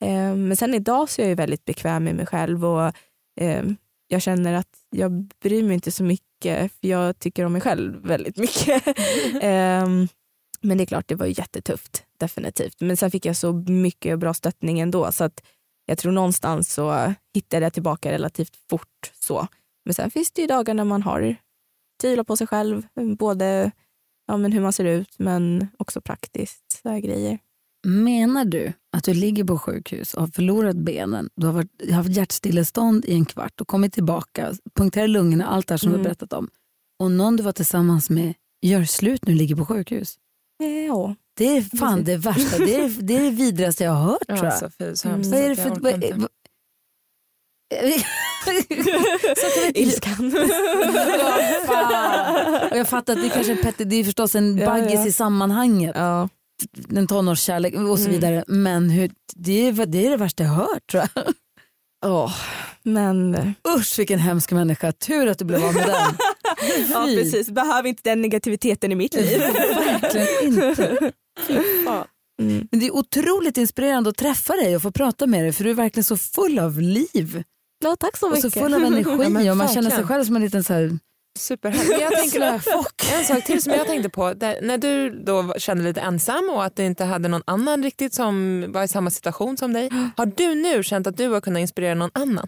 [0.03, 2.91] Eh, men sen idag så är jag väldigt bekväm med mig själv och
[3.41, 3.63] eh,
[4.07, 5.11] jag känner att jag
[5.43, 8.87] bryr mig inte så mycket för jag tycker om mig själv väldigt mycket.
[9.41, 9.87] eh,
[10.61, 12.81] men det är klart, det var jättetufft definitivt.
[12.81, 15.43] Men sen fick jag så mycket bra stöttning ändå så att
[15.85, 19.11] jag tror någonstans så hittade jag tillbaka relativt fort.
[19.19, 19.47] så.
[19.85, 21.35] Men sen finns det ju dagar när man har
[22.01, 23.71] tvivlar på sig själv, både
[24.27, 26.81] ja, men hur man ser ut men också praktiskt.
[26.83, 27.39] Så grejer.
[27.87, 32.09] Menar du att du ligger på sjukhus och har förlorat benen, du har varit, haft
[32.09, 35.97] hjärtstillestånd i en kvart och kommit tillbaka, punkterar lungorna, allt det här som Mm.
[35.97, 36.49] du har berättat om.
[36.99, 40.17] Och någon du var tillsammans med gör slut nu, ligger på sjukhus.
[40.87, 41.15] Ja.
[41.37, 44.45] Det är fan det värsta, det är det, är det vidrigaste jag har hört tror
[44.45, 44.71] jag.
[44.79, 45.15] Fy, så Mm.
[45.17, 45.69] hemskt Vad är det för...
[45.69, 46.03] Vad,
[49.75, 50.33] Ilskan.
[52.71, 55.07] och jag fattar att det kanske är Petter, det är förstås en Ja, baggis ja.
[55.07, 56.29] i sammanhanget, ja.
[56.95, 58.11] en tonårskärlek och så Mm.
[58.11, 58.43] vidare.
[58.47, 61.33] Men hur, det, är, det är det värsta jag hört tror jag.
[62.05, 62.35] Åh,
[62.83, 63.37] men...
[63.77, 65.95] Usch vilken hemsk människa, tur att du blev av med den.
[66.89, 67.49] Ja, precis.
[67.49, 69.39] Behöver inte den negativiteten i mitt liv.
[69.39, 71.11] Verkligen inte.
[72.41, 72.67] Mm.
[72.71, 75.69] Men det är otroligt inspirerande att träffa dig och få prata med dig för du
[75.69, 77.43] är verkligen så full av liv
[77.83, 78.53] Ja, tack så och mycket.
[78.53, 80.73] så full av energi Ja, men och man känner sig själv som en liten så
[80.73, 80.99] här,
[81.99, 82.41] Jag tänker,
[83.17, 86.63] en sak till som jag tänkte på, där, när du då kände lite ensam och
[86.65, 89.89] att du inte hade någon annan riktigt som var i samma situation som dig.
[90.17, 92.47] Har du nu känt att du har kunnat inspirera någon annan?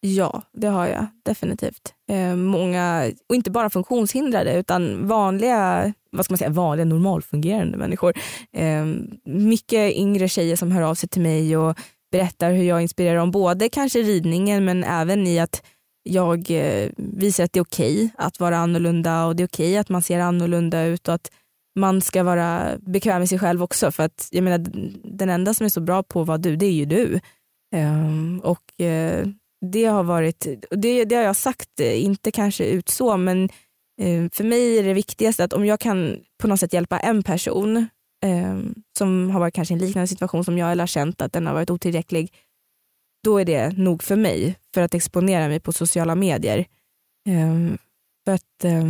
[0.00, 1.94] Ja, det har jag definitivt.
[2.10, 8.14] Eh, många, och inte bara funktionshindrade utan vanliga, vad ska man säga, vanliga normalfungerande människor.
[8.56, 8.86] Eh,
[9.24, 11.78] mycket yngre tjejer som hör av sig till mig och
[12.12, 15.62] berättar hur jag inspirerar dem, både kanske i ridningen men även i att
[16.02, 19.88] jag eh, visar att det är okej att vara annorlunda och det är okej att
[19.88, 21.30] man ser annorlunda ut och att
[21.78, 24.66] man ska vara bekväm med sig själv också för att jag menar
[25.04, 27.20] den enda som är så bra på att vara du det är ju du.
[27.74, 29.26] Um, och uh,
[29.72, 33.48] det har varit, det, det har jag sagt, inte kanske ut så men
[34.00, 37.22] Eh, för mig är det viktigaste att om jag kan på något sätt hjälpa en
[37.22, 37.76] person
[38.24, 38.58] eh,
[38.98, 41.46] som har varit kanske i en liknande situation som jag eller har känt att den
[41.46, 42.34] har varit otillräcklig,
[43.24, 46.58] då är det nog för mig för att exponera mig på sociala medier.
[47.28, 47.76] Eh,
[48.24, 48.84] för att eh,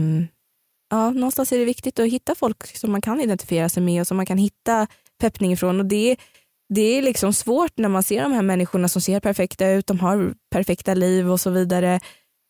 [0.91, 4.07] ja, någonstans är det viktigt att hitta folk som man kan identifiera sig med och
[4.07, 4.87] som man kan hitta
[5.21, 5.81] peppning ifrån.
[5.81, 6.17] Och det,
[6.75, 10.01] det är liksom svårt när man ser de här människorna som ser perfekta ut, de
[10.01, 12.01] har perfekta liv och så vidare.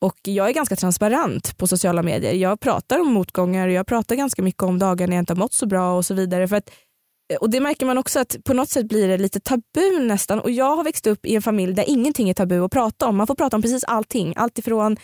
[0.02, 2.32] Och jag är ganska transparent på sociala medier.
[2.32, 5.38] Jag pratar om motgångar och jag pratar ganska mycket om dagar när jag inte har
[5.38, 6.48] mått så bra och så vidare.
[6.48, 6.70] För att,
[7.40, 10.40] och det märker man också att på något sätt blir det lite tabu nästan.
[10.40, 13.16] Och jag har växt upp i en familj där ingenting är tabu att prata om.
[13.16, 14.34] Man får prata om precis allting.
[14.36, 14.96] Alltifrån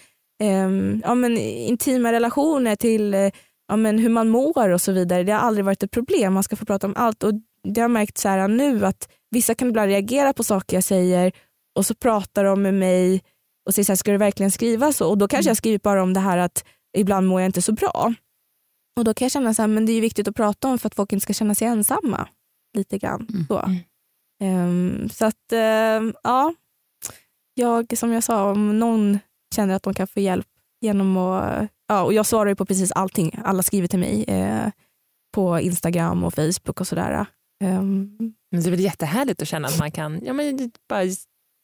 [0.43, 0.69] eh,
[1.03, 3.31] ja, men, intima relationer till eh,
[3.69, 5.23] ja, men, hur man mår och så vidare.
[5.23, 6.33] Det har aldrig varit ett problem.
[6.33, 7.23] Man ska få prata om allt.
[7.23, 7.33] Och
[7.65, 10.85] det har jag märkt så här nu att vissa kan ibland reagera på saker jag
[10.85, 11.33] säger
[11.75, 13.23] och så pratar de med mig
[13.69, 15.09] och säger så här, ska du verkligen skriva så?
[15.09, 16.65] Och då kanske jag skriver bara om det här att
[16.97, 18.15] ibland mår jag inte så bra.
[18.97, 20.87] Och då kan jag känna så här, men det är viktigt att prata om för
[20.87, 22.29] att folk inte ska känna sig ensamma.
[22.77, 23.47] Lite grann.
[23.49, 23.81] Så, Mm.
[24.43, 26.55] Ehm, så att ehm, ja,
[27.55, 29.19] jag som jag sa, om någon
[29.55, 30.47] känner att de kan få hjälp
[30.81, 34.71] genom att, ja, och jag svarar ju på precis allting, alla skriver till mig eh,
[35.35, 37.27] på Instagram och Facebook och sådär.
[37.61, 41.03] Men det är väl jättehärligt att känna att man kan ja, men bara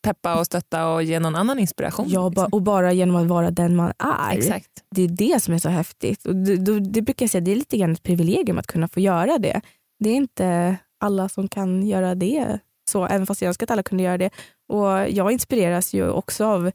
[0.05, 2.07] peppa och stötta och ge någon annan inspiration.
[2.09, 2.49] ja, liksom.
[2.53, 4.39] och bara genom att vara den man är.
[4.39, 4.71] Exakt.
[4.91, 6.27] Det är det som är så häftigt.
[6.27, 9.01] Och det, det brukar jag säga, det är lite grann ett privilegium att kunna få
[9.01, 9.61] göra det.
[9.99, 12.59] Det är inte alla som kan göra det
[12.91, 14.31] så, även fast jag önskar att alla kunde göra det.
[14.69, 16.71] Och jag inspireras ju också av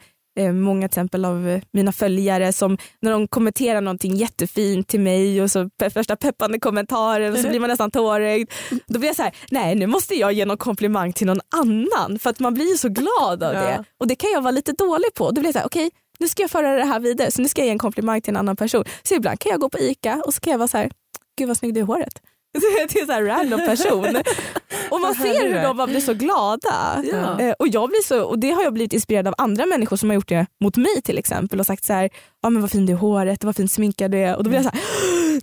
[0.51, 5.41] många till exempel av eh, mina följare som när de kommenterar någonting jättefint till mig
[5.41, 8.51] och så pe- första peppande kommentaren och så blir man nästan tårögd.
[8.87, 12.19] Då blir jag så här, nej nu måste jag ge någon komplimang till någon annan
[12.19, 13.59] för att man blir så glad av Ja.
[13.61, 13.83] det.
[13.99, 15.25] Och det kan jag vara lite dålig på.
[15.31, 17.47] Då blir jag så här, okej nu ska jag föra det här vidare så nu
[17.47, 18.83] ska jag ge en komplimang till en annan person.
[19.03, 20.91] Så ibland kan jag gå på ICA och så kan jag vara så här,
[21.37, 22.13] gud vad snygg du är i håret.
[22.89, 24.05] till en så här random person.
[24.91, 25.63] Och man ser du hur är.
[25.63, 27.03] de bara blir så glada.
[27.11, 27.39] Ja.
[27.39, 30.09] Eh, och, jag blir så, och det har jag blivit inspirerad av andra människor som
[30.09, 32.09] har gjort det mot mig till exempel och sagt så här,
[32.41, 34.35] ja men vad fin du är i håret, vad fint sminkad du är.
[34.35, 34.81] Och då blir jag så här,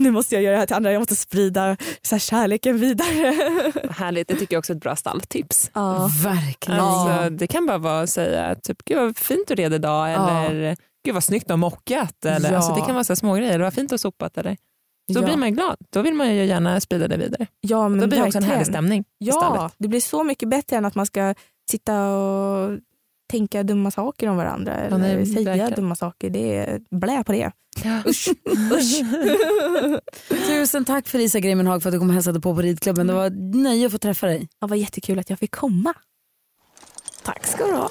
[0.03, 3.35] nu måste jag göra det här till andra, jag måste sprida så här, kärleken vidare.
[3.91, 5.71] Härligt, det tycker jag också är ett bra stalltips.
[5.75, 6.09] Ja.
[6.25, 6.81] Verkligen.
[6.81, 10.77] Alltså, det kan bara vara att säga typ, gud vad fint du red idag eller
[11.05, 12.25] gud vad snyggt du har mockat.
[12.25, 12.57] Eller, Ja.
[12.57, 13.53] alltså, det kan vara så här små grejer.
[13.55, 14.39] eller vad fint du har sopat.
[14.39, 14.57] Eller.
[15.09, 15.25] Då ja.
[15.25, 15.77] blir man ju glad.
[15.91, 17.47] Då vill man ju gärna sprida det vidare.
[17.61, 19.73] ja, men Då blir det också en härlig stämning Ja, stallet.
[19.79, 21.35] det blir så mycket bättre än att man ska
[21.71, 22.79] sitta och
[23.31, 25.73] tänka dumma saker om varandra eller nej, säga verkligen.
[25.73, 26.31] dumma saker.
[26.31, 27.53] Det är blä på det.
[28.07, 28.29] Usch.
[28.73, 29.01] Usch.
[30.47, 33.07] Tusen tack Felicia Greimenhag för att du kom och hälsade på på ridklubben.
[33.07, 34.49] Det var ett nöje att få träffa dig.
[34.61, 35.95] Det var jättekul att jag fick komma.
[37.23, 37.91] Tack ska du ha.